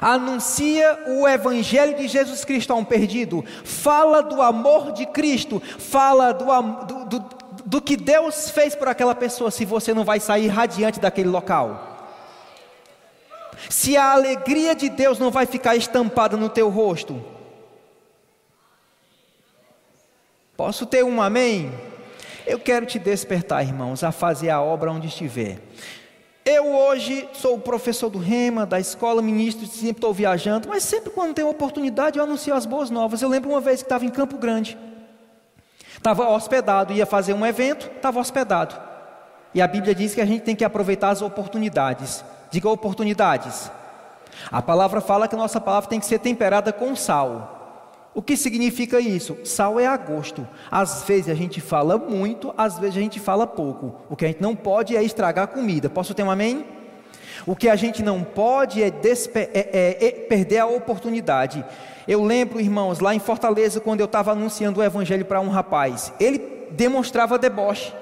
Anuncia 0.00 0.98
o 1.06 1.28
Evangelho 1.28 1.96
de 1.96 2.08
Jesus 2.08 2.44
Cristo 2.44 2.72
a 2.72 2.76
um 2.76 2.84
perdido. 2.84 3.44
Fala 3.64 4.20
do 4.20 4.42
amor 4.42 4.90
de 4.92 5.06
Cristo. 5.06 5.62
Fala 5.78 6.32
do, 6.32 6.44
do, 6.86 7.04
do, 7.04 7.24
do 7.64 7.80
que 7.80 7.96
Deus 7.96 8.50
fez 8.50 8.74
por 8.74 8.88
aquela 8.88 9.14
pessoa. 9.14 9.52
Se 9.52 9.64
você 9.64 9.94
não 9.94 10.02
vai 10.02 10.18
sair 10.18 10.48
radiante 10.48 10.98
daquele 10.98 11.28
local 11.28 11.91
se 13.68 13.96
a 13.96 14.12
alegria 14.12 14.74
de 14.74 14.88
Deus 14.88 15.18
não 15.18 15.30
vai 15.30 15.46
ficar 15.46 15.76
estampada 15.76 16.36
no 16.36 16.48
teu 16.48 16.68
rosto? 16.68 17.22
Posso 20.56 20.86
ter 20.86 21.04
um 21.04 21.20
amém? 21.20 21.72
Eu 22.46 22.58
quero 22.58 22.86
te 22.86 22.98
despertar, 22.98 23.62
irmãos, 23.62 24.02
a 24.04 24.12
fazer 24.12 24.50
a 24.50 24.60
obra 24.60 24.92
onde 24.92 25.08
estiver. 25.08 25.58
Eu 26.44 26.74
hoje 26.74 27.28
sou 27.32 27.58
professor 27.58 28.10
do 28.10 28.18
Rema, 28.18 28.66
da 28.66 28.80
escola, 28.80 29.22
ministro, 29.22 29.64
sempre 29.66 29.98
estou 29.98 30.12
viajando, 30.12 30.68
mas 30.68 30.82
sempre 30.82 31.10
quando 31.10 31.34
tem 31.34 31.44
oportunidade 31.44 32.18
eu 32.18 32.24
anuncio 32.24 32.52
as 32.52 32.66
boas 32.66 32.90
novas. 32.90 33.22
Eu 33.22 33.28
lembro 33.28 33.50
uma 33.50 33.60
vez 33.60 33.80
que 33.80 33.86
estava 33.86 34.04
em 34.04 34.10
Campo 34.10 34.36
Grande, 34.36 34.76
estava 35.96 36.28
hospedado, 36.28 36.92
ia 36.92 37.06
fazer 37.06 37.32
um 37.32 37.46
evento, 37.46 37.88
estava 37.94 38.18
hospedado. 38.18 38.74
E 39.54 39.62
a 39.62 39.68
Bíblia 39.68 39.94
diz 39.94 40.14
que 40.14 40.20
a 40.20 40.26
gente 40.26 40.42
tem 40.42 40.56
que 40.56 40.64
aproveitar 40.64 41.10
as 41.10 41.22
oportunidades. 41.22 42.24
Diga 42.52 42.68
oportunidades. 42.68 43.70
A 44.50 44.60
palavra 44.60 45.00
fala 45.00 45.26
que 45.26 45.34
a 45.34 45.38
nossa 45.38 45.58
palavra 45.58 45.88
tem 45.88 45.98
que 45.98 46.04
ser 46.04 46.18
temperada 46.18 46.70
com 46.70 46.94
sal. 46.94 47.58
O 48.14 48.20
que 48.20 48.36
significa 48.36 49.00
isso? 49.00 49.38
Sal 49.42 49.80
é 49.80 49.86
agosto. 49.86 50.46
Às 50.70 51.02
vezes 51.04 51.30
a 51.30 51.34
gente 51.34 51.62
fala 51.62 51.96
muito, 51.96 52.52
às 52.58 52.78
vezes 52.78 52.98
a 52.98 53.00
gente 53.00 53.18
fala 53.18 53.46
pouco. 53.46 53.94
O 54.10 54.14
que 54.14 54.26
a 54.26 54.28
gente 54.28 54.42
não 54.42 54.54
pode 54.54 54.94
é 54.94 55.02
estragar 55.02 55.44
a 55.44 55.46
comida. 55.46 55.88
Posso 55.88 56.12
ter 56.12 56.22
um 56.22 56.30
amém? 56.30 56.66
O 57.46 57.56
que 57.56 57.70
a 57.70 57.74
gente 57.74 58.02
não 58.02 58.22
pode 58.22 58.82
é, 58.82 58.88
é, 58.88 59.50
é, 59.54 60.06
é 60.06 60.10
perder 60.10 60.58
a 60.58 60.66
oportunidade. 60.66 61.64
Eu 62.06 62.22
lembro, 62.22 62.60
irmãos, 62.60 63.00
lá 63.00 63.14
em 63.14 63.18
Fortaleza, 63.18 63.80
quando 63.80 64.00
eu 64.00 64.06
estava 64.06 64.32
anunciando 64.32 64.80
o 64.80 64.84
evangelho 64.84 65.24
para 65.24 65.40
um 65.40 65.48
rapaz, 65.48 66.12
ele 66.20 66.68
demonstrava 66.72 67.38
deboche. 67.38 67.94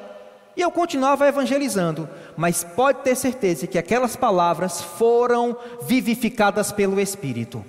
E 0.56 0.60
eu 0.60 0.70
continuava 0.70 1.28
evangelizando, 1.28 2.08
mas 2.36 2.64
pode 2.64 3.02
ter 3.02 3.14
certeza 3.14 3.66
que 3.66 3.78
aquelas 3.78 4.16
palavras 4.16 4.80
foram 4.80 5.56
vivificadas 5.82 6.72
pelo 6.72 7.00
Espírito. 7.00 7.64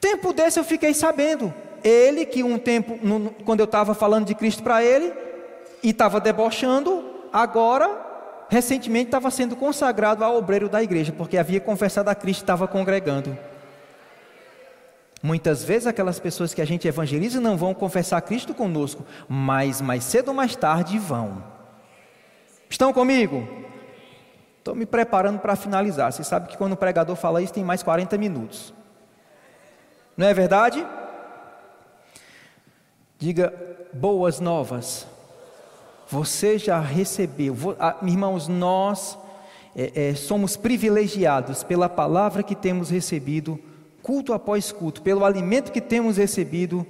Tempo 0.00 0.32
desse 0.32 0.58
eu 0.58 0.64
fiquei 0.64 0.92
sabendo, 0.92 1.52
ele 1.84 2.26
que 2.26 2.42
um 2.42 2.58
tempo, 2.58 2.98
quando 3.44 3.60
eu 3.60 3.64
estava 3.64 3.94
falando 3.94 4.26
de 4.26 4.34
Cristo 4.34 4.62
para 4.62 4.82
ele, 4.82 5.12
e 5.82 5.90
estava 5.90 6.20
debochando, 6.20 7.04
agora, 7.32 7.90
recentemente 8.48 9.06
estava 9.06 9.30
sendo 9.30 9.56
consagrado 9.56 10.24
a 10.24 10.30
obreiro 10.30 10.68
da 10.68 10.82
igreja, 10.82 11.12
porque 11.12 11.38
havia 11.38 11.60
confessado 11.60 12.08
a 12.08 12.14
Cristo 12.14 12.40
e 12.40 12.44
estava 12.44 12.66
congregando. 12.68 13.36
Muitas 15.22 15.62
vezes 15.62 15.86
aquelas 15.86 16.18
pessoas 16.18 16.54
que 16.54 16.62
a 16.62 16.64
gente 16.64 16.88
evangeliza 16.88 17.40
não 17.40 17.56
vão 17.56 17.74
confessar 17.74 18.20
Cristo 18.22 18.54
conosco, 18.54 19.04
mas 19.28 19.80
mais 19.80 20.04
cedo 20.04 20.28
ou 20.28 20.34
mais 20.34 20.56
tarde 20.56 20.98
vão. 20.98 21.59
Estão 22.70 22.92
comigo? 22.92 23.46
Estou 24.58 24.76
me 24.76 24.86
preparando 24.86 25.40
para 25.40 25.56
finalizar. 25.56 26.12
Você 26.12 26.22
sabe 26.22 26.48
que 26.48 26.56
quando 26.56 26.74
o 26.74 26.76
pregador 26.76 27.16
fala 27.16 27.42
isso, 27.42 27.52
tem 27.52 27.64
mais 27.64 27.82
40 27.82 28.16
minutos. 28.16 28.72
Não 30.16 30.26
é 30.26 30.32
verdade? 30.32 30.86
Diga 33.18 33.52
boas 33.92 34.38
novas. 34.38 35.06
Você 36.08 36.58
já 36.58 36.78
recebeu, 36.78 37.56
irmãos, 38.02 38.48
nós 38.48 39.18
é, 39.74 40.10
é, 40.10 40.14
somos 40.14 40.56
privilegiados 40.56 41.62
pela 41.62 41.88
palavra 41.88 42.42
que 42.42 42.54
temos 42.54 42.90
recebido, 42.90 43.58
culto 44.02 44.32
após 44.32 44.72
culto, 44.72 45.02
pelo 45.02 45.24
alimento 45.24 45.72
que 45.72 45.80
temos 45.80 46.16
recebido, 46.16 46.86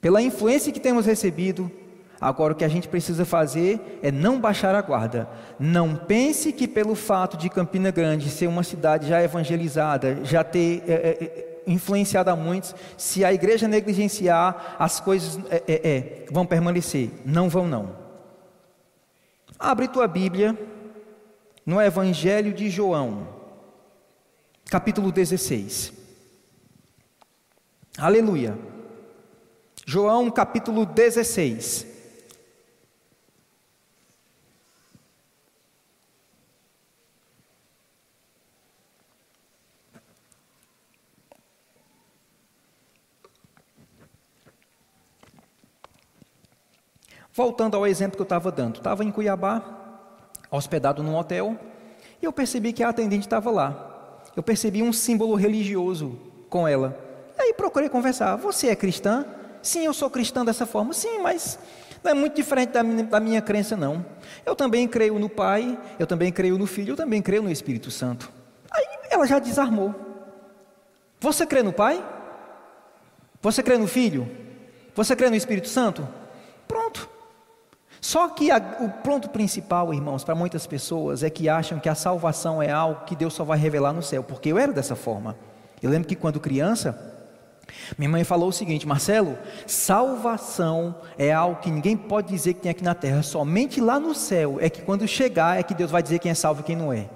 pela 0.00 0.20
influência 0.20 0.72
que 0.72 0.80
temos 0.80 1.06
recebido, 1.06 1.70
Agora 2.20 2.52
o 2.52 2.56
que 2.56 2.64
a 2.64 2.68
gente 2.68 2.88
precisa 2.88 3.24
fazer 3.24 3.98
é 4.02 4.10
não 4.10 4.40
baixar 4.40 4.74
a 4.74 4.80
guarda. 4.80 5.28
Não 5.58 5.94
pense 5.94 6.52
que 6.52 6.66
pelo 6.66 6.94
fato 6.94 7.36
de 7.36 7.50
Campina 7.50 7.90
Grande 7.90 8.30
ser 8.30 8.46
uma 8.46 8.62
cidade 8.62 9.08
já 9.08 9.22
evangelizada, 9.22 10.24
já 10.24 10.42
ter 10.42 10.82
é, 10.88 10.92
é, 10.92 11.62
influenciado 11.66 12.30
a 12.30 12.36
muitos, 12.36 12.74
se 12.96 13.24
a 13.24 13.32
igreja 13.32 13.68
negligenciar, 13.68 14.76
as 14.78 14.98
coisas 14.98 15.38
é, 15.50 16.24
vão 16.30 16.46
permanecer. 16.46 17.10
Não 17.24 17.48
vão 17.48 17.68
não. 17.68 18.06
Abre 19.58 19.88
tua 19.88 20.06
Bíblia 20.06 20.56
no 21.64 21.80
Evangelho 21.80 22.52
de 22.52 22.70
João, 22.70 23.28
capítulo 24.70 25.10
16. 25.12 25.92
Aleluia. 27.98 28.56
João 29.86 30.30
capítulo 30.30 30.84
16. 30.84 31.95
Voltando 47.36 47.76
ao 47.76 47.86
exemplo 47.86 48.16
que 48.16 48.22
eu 48.22 48.24
estava 48.24 48.50
dando, 48.50 48.76
estava 48.76 49.04
em 49.04 49.10
Cuiabá, 49.10 49.62
hospedado 50.50 51.02
num 51.02 51.14
hotel, 51.14 51.54
e 52.22 52.24
eu 52.24 52.32
percebi 52.32 52.72
que 52.72 52.82
a 52.82 52.88
atendente 52.88 53.26
estava 53.26 53.50
lá. 53.50 54.22
Eu 54.34 54.42
percebi 54.42 54.82
um 54.82 54.90
símbolo 54.90 55.34
religioso 55.34 56.18
com 56.48 56.66
ela. 56.66 56.98
E 57.38 57.42
aí 57.42 57.52
procurei 57.52 57.90
conversar. 57.90 58.36
Você 58.36 58.68
é 58.68 58.74
cristã? 58.74 59.26
Sim, 59.60 59.84
eu 59.84 59.92
sou 59.92 60.08
cristã 60.08 60.46
dessa 60.46 60.64
forma. 60.64 60.94
Sim, 60.94 61.18
mas 61.18 61.58
não 62.02 62.10
é 62.10 62.14
muito 62.14 62.34
diferente 62.34 62.70
da 62.70 62.82
minha, 62.82 63.04
da 63.04 63.20
minha 63.20 63.42
crença, 63.42 63.76
não. 63.76 64.02
Eu 64.46 64.56
também 64.56 64.88
creio 64.88 65.18
no 65.18 65.28
Pai, 65.28 65.78
eu 65.98 66.06
também 66.06 66.32
creio 66.32 66.56
no 66.56 66.66
Filho, 66.66 66.92
eu 66.92 66.96
também 66.96 67.20
creio 67.20 67.42
no 67.42 67.50
Espírito 67.50 67.90
Santo. 67.90 68.32
Aí 68.70 68.86
ela 69.10 69.26
já 69.26 69.38
desarmou. 69.38 69.94
Você 71.20 71.44
crê 71.44 71.62
no 71.62 71.74
Pai? 71.74 72.02
Você 73.42 73.62
crê 73.62 73.76
no 73.76 73.86
Filho? 73.86 74.26
Você 74.94 75.14
crê 75.14 75.28
no 75.28 75.36
Espírito 75.36 75.68
Santo? 75.68 76.08
Pronto. 76.66 77.15
Só 78.06 78.28
que 78.28 78.52
a, 78.52 78.58
o 78.78 78.88
ponto 78.88 79.28
principal, 79.30 79.92
irmãos, 79.92 80.22
para 80.22 80.36
muitas 80.36 80.64
pessoas 80.64 81.24
é 81.24 81.28
que 81.28 81.48
acham 81.48 81.80
que 81.80 81.88
a 81.88 81.94
salvação 81.96 82.62
é 82.62 82.70
algo 82.70 83.04
que 83.04 83.16
Deus 83.16 83.34
só 83.34 83.42
vai 83.42 83.58
revelar 83.58 83.92
no 83.92 84.00
céu, 84.00 84.22
porque 84.22 84.52
eu 84.52 84.58
era 84.58 84.72
dessa 84.72 84.94
forma. 84.94 85.36
Eu 85.82 85.90
lembro 85.90 86.06
que 86.06 86.14
quando 86.14 86.38
criança, 86.38 86.96
minha 87.98 88.08
mãe 88.08 88.22
falou 88.22 88.50
o 88.50 88.52
seguinte: 88.52 88.86
Marcelo, 88.86 89.36
salvação 89.66 90.94
é 91.18 91.32
algo 91.32 91.60
que 91.60 91.68
ninguém 91.68 91.96
pode 91.96 92.28
dizer 92.28 92.54
que 92.54 92.60
tem 92.60 92.70
aqui 92.70 92.84
na 92.84 92.94
terra, 92.94 93.24
somente 93.24 93.80
lá 93.80 93.98
no 93.98 94.14
céu 94.14 94.58
é 94.60 94.70
que 94.70 94.82
quando 94.82 95.08
chegar 95.08 95.58
é 95.58 95.64
que 95.64 95.74
Deus 95.74 95.90
vai 95.90 96.00
dizer 96.00 96.20
quem 96.20 96.30
é 96.30 96.34
salvo 96.34 96.60
e 96.60 96.64
quem 96.64 96.76
não 96.76 96.92
é. 96.92 97.10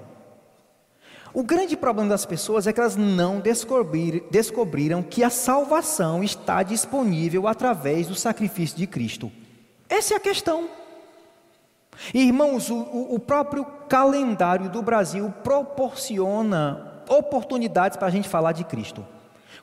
O 1.33 1.41
grande 1.41 1.77
problema 1.77 2.09
das 2.09 2.25
pessoas 2.25 2.67
é 2.67 2.73
que 2.73 2.81
elas 2.81 2.97
não 2.97 3.39
descobrir, 3.39 4.25
descobriram 4.29 5.01
que 5.01 5.23
a 5.23 5.29
salvação 5.29 6.21
está 6.21 6.61
disponível 6.63 7.47
através 7.47 8.07
do 8.07 8.15
sacrifício 8.15 8.77
de 8.77 8.85
Cristo. 8.85 9.31
Essa 9.87 10.15
é 10.15 10.17
a 10.17 10.19
questão. 10.19 10.80
Irmãos, 12.13 12.69
o, 12.69 12.79
o 13.09 13.19
próprio 13.19 13.65
calendário 13.87 14.69
do 14.69 14.81
Brasil 14.81 15.33
proporciona 15.43 17.03
oportunidades 17.07 17.97
para 17.97 18.07
a 18.07 18.11
gente 18.11 18.27
falar 18.27 18.51
de 18.51 18.63
Cristo. 18.63 19.05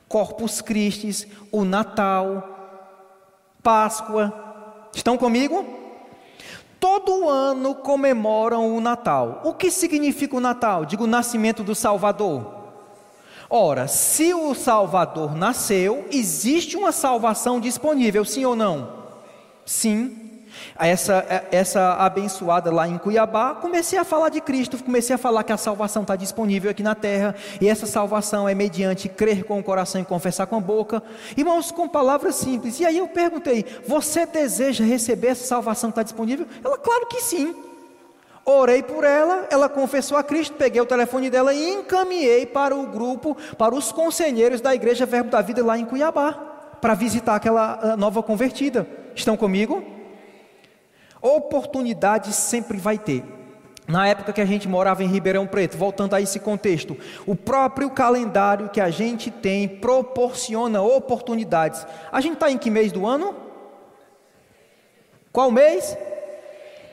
Corpus 0.07 0.61
Christi, 0.61 1.27
o 1.51 1.63
Natal, 1.63 2.57
Páscoa. 3.61 4.33
Estão 4.93 5.17
comigo? 5.17 5.65
Todo 6.79 7.27
ano 7.27 7.75
comemoram 7.75 8.75
o 8.75 8.79
Natal. 8.79 9.41
O 9.43 9.53
que 9.53 9.69
significa 9.69 10.35
o 10.35 10.39
Natal? 10.39 10.85
Digo, 10.85 11.03
o 11.03 11.07
nascimento 11.07 11.63
do 11.63 11.75
Salvador. 11.75 12.57
Ora, 13.49 13.87
se 13.87 14.33
o 14.33 14.53
Salvador 14.53 15.35
nasceu, 15.35 16.05
existe 16.11 16.77
uma 16.77 16.91
salvação 16.91 17.59
disponível, 17.59 18.23
sim 18.23 18.45
ou 18.45 18.55
não? 18.55 18.99
Sim 19.65 20.28
essa, 20.77 21.45
essa 21.51 21.93
abençoada 21.93 22.71
lá 22.71 22.87
em 22.87 22.97
Cuiabá, 22.97 23.55
comecei 23.55 23.97
a 23.97 24.03
falar 24.03 24.29
de 24.29 24.41
Cristo, 24.41 24.81
comecei 24.83 25.15
a 25.15 25.17
falar 25.17 25.43
que 25.43 25.51
a 25.51 25.57
salvação 25.57 26.01
está 26.03 26.15
disponível 26.15 26.71
aqui 26.71 26.83
na 26.83 26.95
terra, 26.95 27.35
e 27.59 27.67
essa 27.67 27.85
salvação 27.85 28.47
é 28.47 28.55
mediante 28.55 29.09
crer 29.09 29.43
com 29.43 29.59
o 29.59 29.63
coração 29.63 30.01
e 30.01 30.05
confessar 30.05 30.47
com 30.47 30.57
a 30.57 30.61
boca, 30.61 31.01
irmãos, 31.35 31.71
com 31.71 31.87
palavras 31.87 32.35
simples. 32.35 32.79
E 32.79 32.85
aí 32.85 32.97
eu 32.97 33.07
perguntei: 33.07 33.65
você 33.87 34.25
deseja 34.25 34.83
receber 34.83 35.29
essa 35.29 35.45
salvação 35.45 35.89
que 35.89 35.93
está 35.93 36.03
disponível? 36.03 36.45
Ela, 36.63 36.77
claro 36.77 37.07
que 37.07 37.21
sim. 37.21 37.55
Orei 38.45 38.81
por 38.81 39.03
ela, 39.03 39.45
ela 39.51 39.69
confessou 39.69 40.17
a 40.17 40.23
Cristo, 40.23 40.55
peguei 40.55 40.81
o 40.81 40.85
telefone 40.85 41.29
dela 41.29 41.53
e 41.53 41.69
encaminhei 41.69 42.47
para 42.47 42.75
o 42.75 42.87
grupo, 42.87 43.37
para 43.57 43.75
os 43.75 43.91
conselheiros 43.91 44.59
da 44.59 44.73
Igreja 44.73 45.05
Verbo 45.05 45.29
da 45.29 45.39
Vida 45.41 45.63
lá 45.63 45.77
em 45.77 45.85
Cuiabá, 45.85 46.33
para 46.81 46.95
visitar 46.95 47.35
aquela 47.35 47.79
ah, 47.79 47.95
nova 47.95 48.23
convertida. 48.23 48.87
Estão 49.13 49.37
comigo? 49.37 49.98
Oportunidade 51.21 52.33
sempre 52.33 52.77
vai 52.77 52.97
ter. 52.97 53.23
Na 53.89 54.07
época 54.07 54.31
que 54.31 54.39
a 54.39 54.45
gente 54.45 54.67
morava 54.67 55.03
em 55.03 55.07
Ribeirão 55.07 55.47
Preto, 55.47 55.75
voltando 55.75 56.13
a 56.13 56.21
esse 56.21 56.39
contexto, 56.39 56.95
o 57.25 57.35
próprio 57.35 57.89
calendário 57.89 58.69
que 58.69 58.79
a 58.79 58.91
gente 58.91 59.31
tem 59.31 59.67
proporciona 59.67 60.79
oportunidades. 60.79 61.87
A 62.11 62.21
gente 62.21 62.35
está 62.35 62.51
em 62.51 62.57
que 62.57 62.69
mês 62.69 62.91
do 62.91 63.07
ano? 63.07 63.35
Qual 65.31 65.49
mês? 65.49 65.97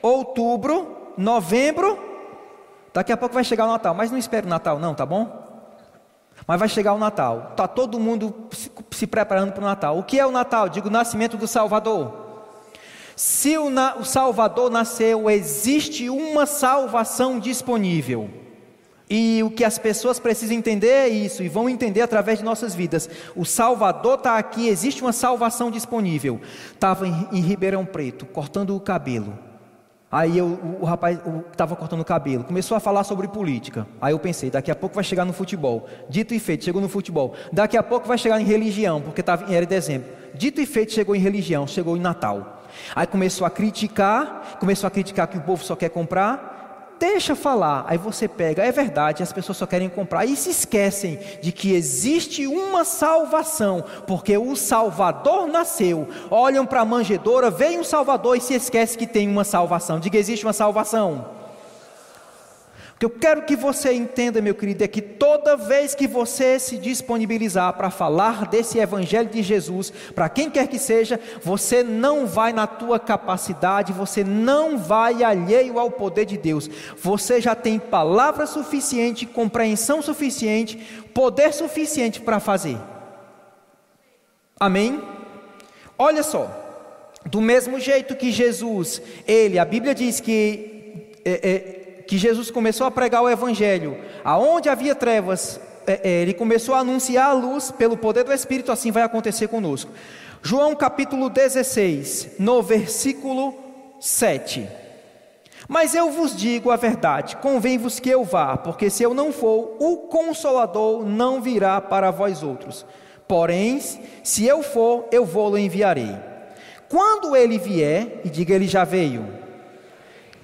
Outubro, 0.01 1.13
novembro. 1.19 1.99
Daqui 2.95 3.13
a 3.13 3.17
pouco 3.17 3.35
vai 3.35 3.45
chegar 3.45 3.67
o 3.67 3.73
Natal, 3.73 3.95
mas 3.95 4.11
não 4.11 4.17
espere 4.17 4.47
o 4.47 4.51
Natal, 4.51 4.79
não, 4.79 4.95
tá 4.95 5.05
bom? 5.05 5.45
Mas 6.47 6.59
vai 6.59 6.69
chegar 6.69 6.95
o 6.95 6.99
Natal. 6.99 7.49
Está 7.51 7.69
todo 7.69 8.01
mundo 8.01 8.49
se, 8.53 8.71
se 8.91 9.07
preparando 9.07 9.53
para 9.53 9.63
o 9.63 9.67
Natal. 9.67 9.99
O 9.99 10.03
que 10.03 10.19
é 10.19 10.27
o 10.27 10.31
Natal? 10.31 10.67
Digo, 10.71 10.89
o 10.89 10.91
nascimento 10.91 11.37
do 11.37 11.47
Salvador. 11.47 12.26
Se 13.17 13.57
o, 13.57 13.71
o 13.99 14.05
Salvador 14.05 14.71
nasceu, 14.71 15.31
existe 15.31 16.11
uma 16.11 16.45
salvação 16.45 17.41
disponível. 17.41 18.29
E 19.09 19.41
o 19.43 19.51
que 19.51 19.65
as 19.65 19.79
pessoas 19.79 20.19
precisam 20.19 20.57
entender 20.57 20.89
é 20.89 21.09
isso, 21.09 21.43
e 21.43 21.49
vão 21.49 21.69
entender 21.69 22.03
através 22.03 22.41
de 22.41 22.45
nossas 22.45 22.75
vidas. 22.75 23.09
O 23.35 23.45
Salvador 23.45 24.19
está 24.19 24.37
aqui, 24.37 24.69
existe 24.69 25.01
uma 25.01 25.13
salvação 25.13 25.71
disponível. 25.71 26.41
Estava 26.73 27.07
em, 27.07 27.29
em, 27.33 27.41
Ribeirão 27.41 27.87
Preto, 27.87 28.27
cortando 28.27 28.77
o 28.77 28.81
cabelo. 28.81 29.39
Aí 30.11 30.37
eu, 30.37 30.47
o, 30.47 30.79
o 30.83 30.85
rapaz 30.85 31.19
estava 31.51 31.75
cortando 31.75 32.01
o 32.01 32.05
cabelo, 32.05 32.45
começou 32.45 32.77
a 32.77 32.81
falar 32.81 33.05
sobre 33.05 33.29
política. 33.29 33.87
Aí 34.01 34.13
eu 34.13 34.19
pensei, 34.19 34.51
daqui 34.51 34.71
a 34.71 34.77
pouco 34.77 34.95
vai 34.95 35.05
chegar 35.05 35.25
no 35.25 35.33
futebol. 35.33 35.87
Dito 36.11 36.35
e 36.35 36.39
feito, 36.39 36.65
chegou 36.65 36.83
no 36.83 36.89
futebol. 36.89 37.33
Daqui 37.53 37.77
a 37.77 37.83
pouco 37.83 38.07
vai 38.07 38.19
chegar 38.19 38.41
em 38.41 38.45
religião, 38.45 39.01
porque 39.01 39.23
tava, 39.23 39.53
era 39.55 39.65
dezembro. 39.65 40.09
Dito 40.35 40.61
e 40.61 40.67
feito, 40.67 40.93
chegou 40.93 41.15
em 41.15 41.21
religião, 41.21 41.67
chegou 41.67 41.97
em 41.97 42.01
Natal. 42.01 42.56
Aí 42.95 43.07
começou 43.07 43.47
a 43.47 43.51
criticar, 43.51 44.57
começou 44.59 44.87
a 44.87 44.91
criticar 44.91 45.29
que 45.29 45.39
o 45.39 45.43
povo 45.43 45.65
só 45.65 45.77
quer 45.77 45.91
comprar. 45.91 46.55
Deixa 46.99 47.37
falar, 47.37 47.85
aí 47.87 47.99
você 47.99 48.27
pega, 48.27 48.65
é 48.65 48.73
verdade, 48.73 49.23
as 49.23 49.31
pessoas 49.31 49.59
só 49.59 49.67
querem 49.67 49.87
comprar 49.87 50.25
e 50.25 50.35
se 50.35 50.49
esquecem 50.49 51.19
de 51.43 51.53
que 51.53 51.75
existe 51.75 52.47
uma 52.47 52.85
salvação, 52.85 53.85
porque 54.07 54.39
o 54.39 54.57
Salvador 54.57 55.47
nasceu. 55.47 56.09
Olham 56.31 56.65
para 56.65 56.81
a 56.81 56.85
manjedoura, 56.87 57.51
veem 57.51 57.79
um 57.79 57.85
Salvador 57.85 58.39
e 58.39 58.41
se 58.41 58.55
esquecem 58.55 58.99
que 58.99 59.07
tem 59.07 59.29
uma 59.29 59.45
salvação. 59.45 60.01
Diga, 60.01 60.17
existe 60.17 60.47
uma 60.47 60.55
salvação. 60.55 61.37
O 62.97 62.99
que 62.99 63.05
eu 63.05 63.11
quero 63.11 63.43
que 63.43 63.55
você 63.55 63.93
entenda, 63.93 64.41
meu 64.41 64.55
querido, 64.55 64.83
é 64.83 64.89
que 64.89 65.03
toda 65.03 65.55
vez 65.55 65.95
que 65.95 66.07
você 66.07 66.59
se 66.59 66.79
disponibilizar 66.79 67.75
para 67.75 67.91
falar 67.91 68.47
desse 68.47 68.79
evangelho 68.79 69.29
de 69.29 69.43
Jesus, 69.43 69.93
para 70.15 70.31
quem 70.31 70.49
quer 70.49 70.67
que 70.67 70.79
seja, 70.79 71.21
você 71.43 71.83
não 71.83 72.27
vai 72.27 72.55
na 72.55 72.67
tua 72.67 72.99
capacidade, 72.99 73.93
você 73.93 74.25
não 74.25 74.79
vai 74.79 75.23
alheio 75.23 75.79
ao 75.79 75.91
poder 75.91 76.25
de 76.25 76.39
Deus. 76.39 76.71
Você 76.97 77.39
já 77.39 77.55
tem 77.55 77.79
palavra 77.79 78.47
suficiente, 78.47 79.27
compreensão 79.27 80.01
suficiente, 80.01 80.79
poder 81.13 81.53
suficiente 81.53 82.19
para 82.23 82.41
fazer. 82.41 82.79
Amém? 84.59 85.03
Olha 85.99 86.23
só, 86.23 86.51
do 87.27 87.43
mesmo 87.43 87.79
jeito 87.79 88.17
que 88.17 88.33
Jesus, 88.33 89.03
ele, 89.29 89.59
a 89.59 89.67
Bíblia 89.67 89.95
diz 89.95 90.19
que 90.19 91.13
é, 91.27 91.33
é, 91.43 91.76
que 92.07 92.19
Jesus 92.19 92.51
começou 92.51 92.87
a 92.87 92.91
pregar 92.91 93.23
o 93.23 93.29
Evangelho, 93.29 93.99
aonde 94.25 94.69
havia 94.69 94.95
trevas, 94.95 95.61
é, 95.87 96.01
é, 96.03 96.23
ele 96.23 96.35
começou 96.35 96.75
a 96.75 96.81
anunciar 96.81 97.31
a 97.31 97.33
luz 97.33 97.71
pelo 97.71 97.97
poder 97.97 98.25
do 98.25 98.33
Espírito, 98.33 98.73
assim 98.73 98.91
vai 98.91 99.03
acontecer 99.03 99.49
conosco. 99.49 99.91
João 100.43 100.75
capítulo 100.75 101.29
16, 101.29 102.37
no 102.39 102.63
versículo 102.63 103.55
7. 104.01 104.69
Mas 105.69 105.95
eu 105.95 106.11
vos 106.13 106.37
digo 106.37 106.71
a 106.71 106.77
verdade, 106.77 107.37
convém-vos 107.37 107.99
que 107.99 108.11
eu 108.11 108.23
vá, 108.23 108.57
porque 108.57 108.89
se 108.89 109.03
eu 109.03 109.13
não 109.13 109.33
for, 109.33 109.77
o 109.81 109.97
Consolador 110.09 111.05
não 111.05 111.41
virá 111.41 111.81
para 111.81 112.11
vós 112.11 112.43
outros. 112.43 112.87
Porém, 113.27 113.81
se 114.23 114.47
eu 114.47 114.63
for, 114.63 115.07
eu 115.11 115.25
vou-lo 115.25 115.59
enviarei. 115.59 116.15
Quando 116.89 117.35
ele 117.35 117.59
vier, 117.59 118.21
e 118.25 118.31
diga 118.31 118.55
ele 118.55 118.69
já 118.69 118.85
veio, 118.85 119.27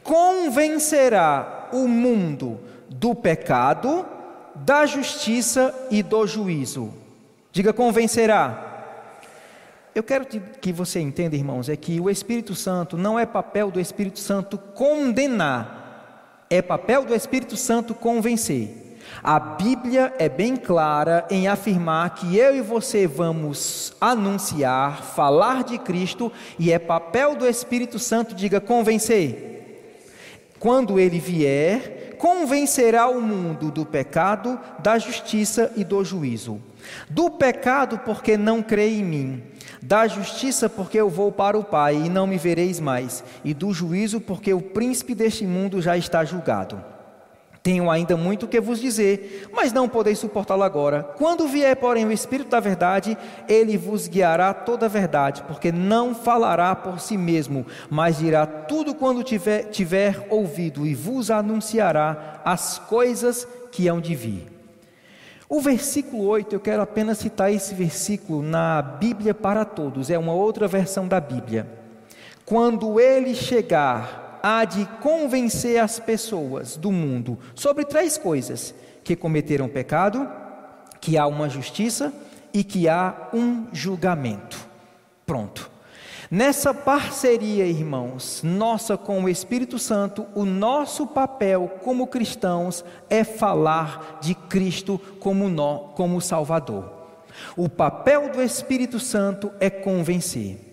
convencerá 0.03 1.69
o 1.73 1.89
mundo 1.89 2.61
do 2.89 3.15
pecado, 3.15 4.07
da 4.55 4.87
justiça 4.87 5.75
e 5.91 6.03
do 6.03 6.27
juízo. 6.27 6.93
Diga 7.51 7.73
convencerá. 7.73 8.71
Eu 9.95 10.03
quero 10.03 10.25
que 10.25 10.73
você 10.73 11.01
entenda, 11.01 11.37
irmãos, 11.37 11.69
é 11.69 11.77
que 11.77 12.01
o 12.01 12.09
Espírito 12.09 12.55
Santo 12.55 12.97
não 12.97 13.19
é 13.19 13.27
papel 13.27 13.71
do 13.71 13.79
Espírito 13.79 14.19
Santo 14.21 14.57
condenar, 14.57 16.47
é 16.49 16.63
papel 16.63 17.05
do 17.05 17.15
Espírito 17.15 17.57
Santo 17.57 17.95
convencer. 17.95 18.79
A 19.23 19.39
Bíblia 19.39 20.15
é 20.19 20.29
bem 20.29 20.57
clara 20.57 21.27
em 21.31 21.47
afirmar 21.47 22.15
que 22.15 22.37
eu 22.37 22.57
e 22.57 22.63
você 22.63 23.07
vamos 23.07 23.93
anunciar, 24.01 25.03
falar 25.03 25.65
de 25.65 25.77
Cristo, 25.77 26.33
e 26.59 26.73
é 26.73 26.79
papel 26.79 27.35
do 27.35 27.47
Espírito 27.47 27.99
Santo, 27.99 28.35
diga 28.35 28.61
convencer 28.61 29.52
quando 30.63 31.01
ele 31.01 31.19
vier, 31.19 32.15
convencerá 32.19 33.09
o 33.09 33.21
mundo 33.21 33.69
do 33.69 33.85
pecado, 33.85 34.57
da 34.79 34.97
justiça 34.97 35.73
e 35.75 35.83
do 35.83 36.05
juízo. 36.05 36.63
Do 37.11 37.29
pecado, 37.33 37.99
porque 37.99 38.37
não 38.37 38.63
crê 38.63 38.91
em 38.91 39.03
mim. 39.03 39.43
Da 39.83 40.07
justiça, 40.07 40.69
porque 40.69 41.01
eu 41.01 41.11
vou 41.11 41.33
para 41.33 41.59
o 41.59 41.65
Pai 41.65 41.97
e 41.97 42.09
não 42.09 42.29
me 42.29 42.39
vereis 42.39 42.79
mais. 42.79 43.25
E 43.45 43.53
do 43.53 43.73
juízo, 43.73 44.21
porque 44.21 44.55
o 44.55 44.63
príncipe 44.63 45.17
deste 45.17 45.45
mundo 45.45 45.83
já 45.83 45.97
está 45.97 46.25
julgado. 46.25 46.92
Tenho 47.63 47.89
ainda 47.89 48.17
muito 48.17 48.49
que 48.49 48.61
vos 48.61 48.81
dizer, 48.81 49.49
mas 49.53 49.73
não 49.73 49.89
podeis 49.89 50.19
suportá-lo 50.19 50.65
agora. 50.65 51.05
Quando 51.17 51.47
vier, 51.47 51.77
porém, 51.77 52.05
o 52.05 52.11
Espírito 52.11 52.51
da 52.51 52.59
Verdade, 52.59 53.17
ele 53.49 53.77
vos 53.77 54.09
guiará 54.09 54.53
toda 54.53 54.87
a 54.87 54.89
verdade, 54.89 55.45
porque 55.47 55.71
não 55.71 56.13
falará 56.13 56.75
por 56.75 56.99
si 56.99 57.17
mesmo, 57.17 57.65
mas 57.89 58.19
dirá 58.19 58.47
tudo 58.47 58.95
quando 58.95 59.23
tiver, 59.23 59.71
tiver 59.71 60.27
ouvido 60.29 60.85
e 60.85 60.93
vos 60.93 61.31
anunciará 61.31 62.41
as 62.45 62.81
coisas 62.81 63.47
que 63.71 63.87
hão 63.87 64.01
de 64.01 64.17
vir. 64.17 64.53
O 65.49 65.61
versículo 65.61 66.25
8, 66.25 66.55
eu 66.55 66.61
quero 66.61 66.83
apenas 66.83 67.19
citar 67.19 67.53
esse 67.53 67.75
versículo 67.75 68.43
na 68.43 68.83
Bíblia 68.83 69.35
para 69.35 69.65
Todos, 69.65 70.11
é 70.11 70.19
uma 70.19 70.33
outra 70.33 70.67
versão 70.67 71.07
da 71.07 71.21
Bíblia. 71.21 71.69
Quando 72.45 72.99
ele 72.99 73.37
chegar 73.37 74.22
há 74.43 74.65
de 74.65 74.85
convencer 75.01 75.79
as 75.79 76.01
pessoas 76.01 76.77
do 76.77 76.91
mundo 76.91 77.39
sobre 77.55 77.85
três 77.85 78.19
coisas: 78.19 78.75
que 79.05 79.15
cometeram 79.15 79.69
pecado, 79.69 80.29
que 81.01 81.17
há 81.17 81.27
uma 81.27 81.49
justiça 81.49 82.13
e 82.53 82.65
que 82.65 82.89
há 82.89 83.29
um 83.33 83.67
julgamento. 83.73 84.67
Pronto. 85.25 85.71
Nessa 86.31 86.73
parceria, 86.73 87.67
irmãos, 87.67 88.41
nossa 88.43 88.97
com 88.97 89.23
o 89.23 89.29
Espírito 89.29 89.79
Santo, 89.79 90.27
o 90.35 90.47
nosso 90.47 91.07
papel 91.07 91.71
como 91.85 92.07
cristãos 92.07 92.83
é 93.11 93.23
falar 93.23 94.19
de 94.23 94.35
Cristo 94.35 94.99
como, 95.21 95.51
no, 95.51 95.91
como 95.95 96.23
Salvador. 96.23 96.91
O 97.55 97.69
papel 97.69 98.31
do 98.31 98.43
Espírito 98.43 98.99
Santo 98.99 99.53
é 99.61 99.69
convencer. 99.69 100.72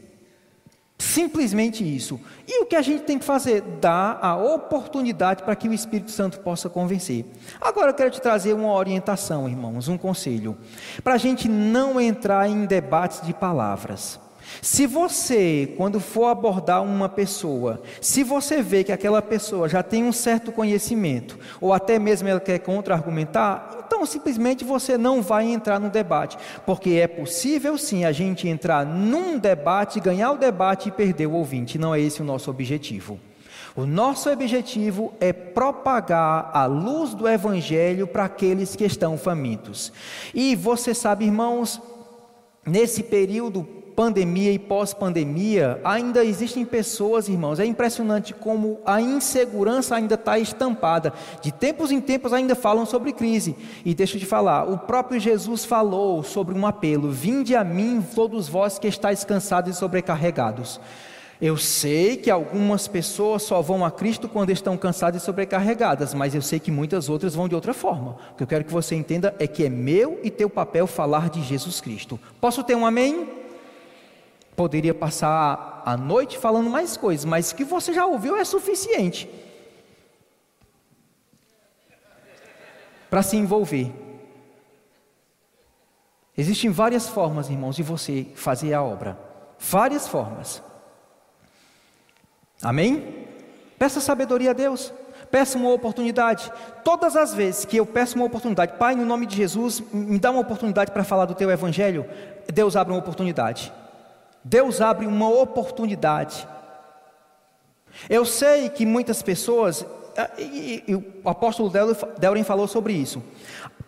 Simplesmente 0.99 1.83
isso. 1.83 2.19
E 2.45 2.61
o 2.61 2.65
que 2.65 2.75
a 2.75 2.81
gente 2.81 3.03
tem 3.03 3.17
que 3.17 3.23
fazer? 3.23 3.61
Dar 3.79 4.19
a 4.21 4.35
oportunidade 4.35 5.43
para 5.43 5.55
que 5.55 5.69
o 5.69 5.73
Espírito 5.73 6.11
Santo 6.11 6.41
possa 6.41 6.69
convencer. 6.69 7.25
Agora 7.61 7.91
eu 7.91 7.93
quero 7.93 8.11
te 8.11 8.21
trazer 8.21 8.53
uma 8.53 8.73
orientação, 8.73 9.47
irmãos, 9.47 9.87
um 9.87 9.97
conselho. 9.97 10.57
Para 11.01 11.13
a 11.13 11.17
gente 11.17 11.47
não 11.47 12.01
entrar 12.01 12.49
em 12.49 12.65
debates 12.65 13.21
de 13.25 13.33
palavras. 13.33 14.19
Se 14.61 14.85
você, 14.85 15.73
quando 15.77 15.99
for 15.99 16.25
abordar 16.25 16.83
uma 16.83 17.07
pessoa, 17.07 17.81
se 18.01 18.23
você 18.23 18.61
vê 18.61 18.83
que 18.83 18.91
aquela 18.91 19.21
pessoa 19.21 19.69
já 19.69 19.81
tem 19.81 20.03
um 20.03 20.11
certo 20.11 20.51
conhecimento, 20.51 21.39
ou 21.61 21.71
até 21.71 21.97
mesmo 21.97 22.27
ela 22.27 22.39
quer 22.39 22.59
contra-argumentar, 22.59 23.87
então 23.99 24.05
simplesmente 24.05 24.63
você 24.63 24.97
não 24.97 25.21
vai 25.21 25.51
entrar 25.51 25.77
no 25.77 25.89
debate, 25.89 26.37
porque 26.65 26.91
é 26.91 27.05
possível 27.05 27.77
sim 27.77 28.05
a 28.05 28.13
gente 28.13 28.47
entrar 28.47 28.85
num 28.85 29.37
debate, 29.37 29.99
ganhar 29.99 30.31
o 30.31 30.37
debate 30.37 30.87
e 30.87 30.91
perder 30.91 31.27
o 31.27 31.33
ouvinte, 31.33 31.77
não 31.77 31.93
é 31.93 31.99
esse 31.99 32.21
o 32.21 32.25
nosso 32.25 32.49
objetivo. 32.49 33.19
O 33.75 33.85
nosso 33.85 34.29
objetivo 34.29 35.13
é 35.19 35.33
propagar 35.33 36.49
a 36.53 36.65
luz 36.65 37.13
do 37.13 37.27
Evangelho 37.27 38.07
para 38.07 38.23
aqueles 38.23 38.73
que 38.73 38.85
estão 38.85 39.17
famintos. 39.17 39.91
E 40.33 40.55
você 40.55 40.93
sabe, 40.93 41.25
irmãos, 41.25 41.81
nesse 42.65 43.03
período 43.03 43.67
pandemia 43.99 44.53
e 44.53 44.57
pós-pandemia, 44.57 45.77
ainda 45.83 46.23
existem 46.23 46.63
pessoas, 46.63 47.27
irmãos, 47.27 47.59
é 47.59 47.65
impressionante 47.65 48.33
como 48.33 48.79
a 48.85 49.01
insegurança 49.01 49.93
ainda 49.93 50.15
está 50.15 50.39
estampada. 50.39 51.11
De 51.41 51.51
tempos 51.51 51.91
em 51.91 51.99
tempos 51.99 52.31
ainda 52.31 52.55
falam 52.55 52.85
sobre 52.85 53.11
crise. 53.11 53.57
E 53.83 53.93
deixa 53.93 54.15
eu 54.15 54.21
te 54.21 54.25
falar, 54.25 54.63
o 54.63 54.77
próprio 54.77 55.19
Jesus 55.19 55.65
falou 55.65 56.23
sobre 56.23 56.57
um 56.57 56.65
apelo: 56.65 57.11
Vinde 57.11 57.57
a 57.57 57.63
mim, 57.65 58.01
todos 58.15 58.47
vós 58.47 58.79
que 58.79 58.87
estáis 58.87 59.25
cansados 59.25 59.75
e 59.75 59.77
sobrecarregados. 59.77 60.79
Eu 61.41 61.57
sei 61.57 62.15
que 62.15 62.31
algumas 62.31 62.87
pessoas 62.87 63.43
só 63.43 63.61
vão 63.61 63.83
a 63.83 63.91
Cristo 63.91 64.29
quando 64.29 64.49
estão 64.49 64.77
cansadas 64.77 65.21
e 65.21 65.25
sobrecarregadas, 65.25 66.13
mas 66.13 66.33
eu 66.33 66.41
sei 66.41 66.57
que 66.57 66.71
muitas 66.71 67.09
outras 67.09 67.35
vão 67.35 67.49
de 67.49 67.55
outra 67.55 67.73
forma. 67.73 68.15
O 68.31 68.35
que 68.37 68.43
eu 68.43 68.47
quero 68.47 68.63
que 68.63 68.71
você 68.71 68.95
entenda 68.95 69.35
é 69.39 69.45
que 69.45 69.65
é 69.65 69.69
meu 69.69 70.21
e 70.23 70.31
teu 70.31 70.49
papel 70.49 70.87
falar 70.87 71.29
de 71.29 71.43
Jesus 71.43 71.81
Cristo. 71.81 72.17
Posso 72.39 72.63
ter 72.63 72.75
um 72.75 72.85
amém? 72.85 73.38
Poderia 74.59 74.93
passar 74.93 75.81
a 75.85 75.95
noite 75.95 76.37
falando 76.37 76.69
mais 76.69 76.97
coisas, 76.97 77.23
mas 77.23 77.49
o 77.51 77.55
que 77.55 77.63
você 77.63 77.93
já 77.93 78.05
ouviu 78.05 78.35
é 78.35 78.43
suficiente 78.43 79.29
para 83.09 83.23
se 83.23 83.37
envolver. 83.37 83.89
Existem 86.37 86.69
várias 86.69 87.07
formas, 87.07 87.49
irmãos, 87.49 87.77
de 87.77 87.83
você 87.83 88.27
fazer 88.35 88.73
a 88.73 88.83
obra. 88.83 89.17
Várias 89.57 90.09
formas. 90.09 90.61
Amém? 92.61 93.29
Peça 93.77 94.01
sabedoria 94.01 94.49
a 94.49 94.53
Deus. 94.53 94.91
Peça 95.31 95.57
uma 95.57 95.71
oportunidade. 95.71 96.51
Todas 96.83 97.15
as 97.15 97.33
vezes 97.33 97.63
que 97.63 97.77
eu 97.77 97.85
peço 97.85 98.17
uma 98.17 98.25
oportunidade, 98.25 98.73
Pai, 98.77 98.93
no 98.93 99.05
nome 99.05 99.25
de 99.25 99.37
Jesus, 99.37 99.81
me 99.93 100.19
dá 100.19 100.31
uma 100.31 100.41
oportunidade 100.41 100.91
para 100.91 101.05
falar 101.05 101.27
do 101.27 101.33
teu 101.33 101.49
evangelho, 101.49 102.05
Deus 102.53 102.75
abre 102.75 102.91
uma 102.91 102.99
oportunidade. 102.99 103.71
Deus 104.43 104.81
abre 104.81 105.05
uma 105.05 105.29
oportunidade. 105.29 106.47
Eu 108.09 108.25
sei 108.25 108.69
que 108.69 108.85
muitas 108.85 109.21
pessoas, 109.21 109.85
e, 110.37 110.83
e, 110.87 110.91
e 110.91 110.95
o 110.95 111.29
apóstolo 111.29 111.71
Delren 112.17 112.43
falou 112.43 112.67
sobre 112.67 112.93
isso. 112.93 113.21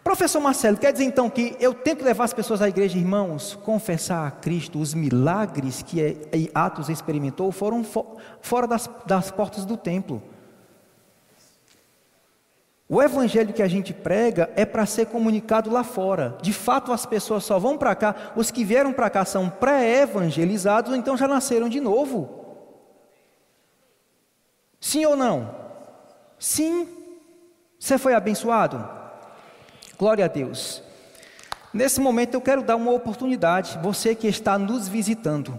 Professor 0.03 0.39
Marcelo, 0.39 0.77
quer 0.77 0.91
dizer 0.91 1.05
então 1.05 1.29
que 1.29 1.55
eu 1.59 1.75
tenho 1.75 1.95
que 1.95 2.03
levar 2.03 2.23
as 2.23 2.33
pessoas 2.33 2.61
à 2.61 2.67
igreja, 2.67 2.97
irmãos, 2.97 3.57
confessar 3.63 4.27
a 4.27 4.31
Cristo, 4.31 4.79
os 4.79 4.95
milagres 4.95 5.83
que 5.83 6.01
é, 6.01 6.15
Atos 6.55 6.89
experimentou 6.89 7.51
foram 7.51 7.85
fora 8.41 8.67
das, 8.67 8.89
das 9.05 9.29
portas 9.29 9.63
do 9.63 9.77
templo. 9.77 10.21
O 12.93 13.01
evangelho 13.01 13.53
que 13.53 13.63
a 13.63 13.69
gente 13.69 13.93
prega 13.93 14.51
é 14.53 14.65
para 14.65 14.85
ser 14.85 15.05
comunicado 15.05 15.71
lá 15.71 15.81
fora. 15.81 16.37
De 16.41 16.51
fato, 16.51 16.91
as 16.91 17.05
pessoas 17.05 17.45
só 17.45 17.57
vão 17.57 17.77
para 17.77 17.95
cá, 17.95 18.33
os 18.35 18.51
que 18.51 18.65
vieram 18.65 18.91
para 18.91 19.09
cá 19.09 19.23
são 19.23 19.49
pré-evangelizados 19.49 20.93
então 20.93 21.15
já 21.15 21.25
nasceram 21.25 21.69
de 21.69 21.79
novo. 21.79 22.67
Sim 24.77 25.05
ou 25.05 25.15
não? 25.15 25.55
Sim. 26.37 26.85
Você 27.79 27.97
foi 27.97 28.13
abençoado? 28.13 28.85
Glória 29.97 30.25
a 30.25 30.27
Deus. 30.27 30.83
Nesse 31.73 32.01
momento 32.01 32.33
eu 32.33 32.41
quero 32.41 32.61
dar 32.61 32.75
uma 32.75 32.91
oportunidade, 32.91 33.79
você 33.81 34.13
que 34.13 34.27
está 34.27 34.59
nos 34.59 34.89
visitando. 34.89 35.57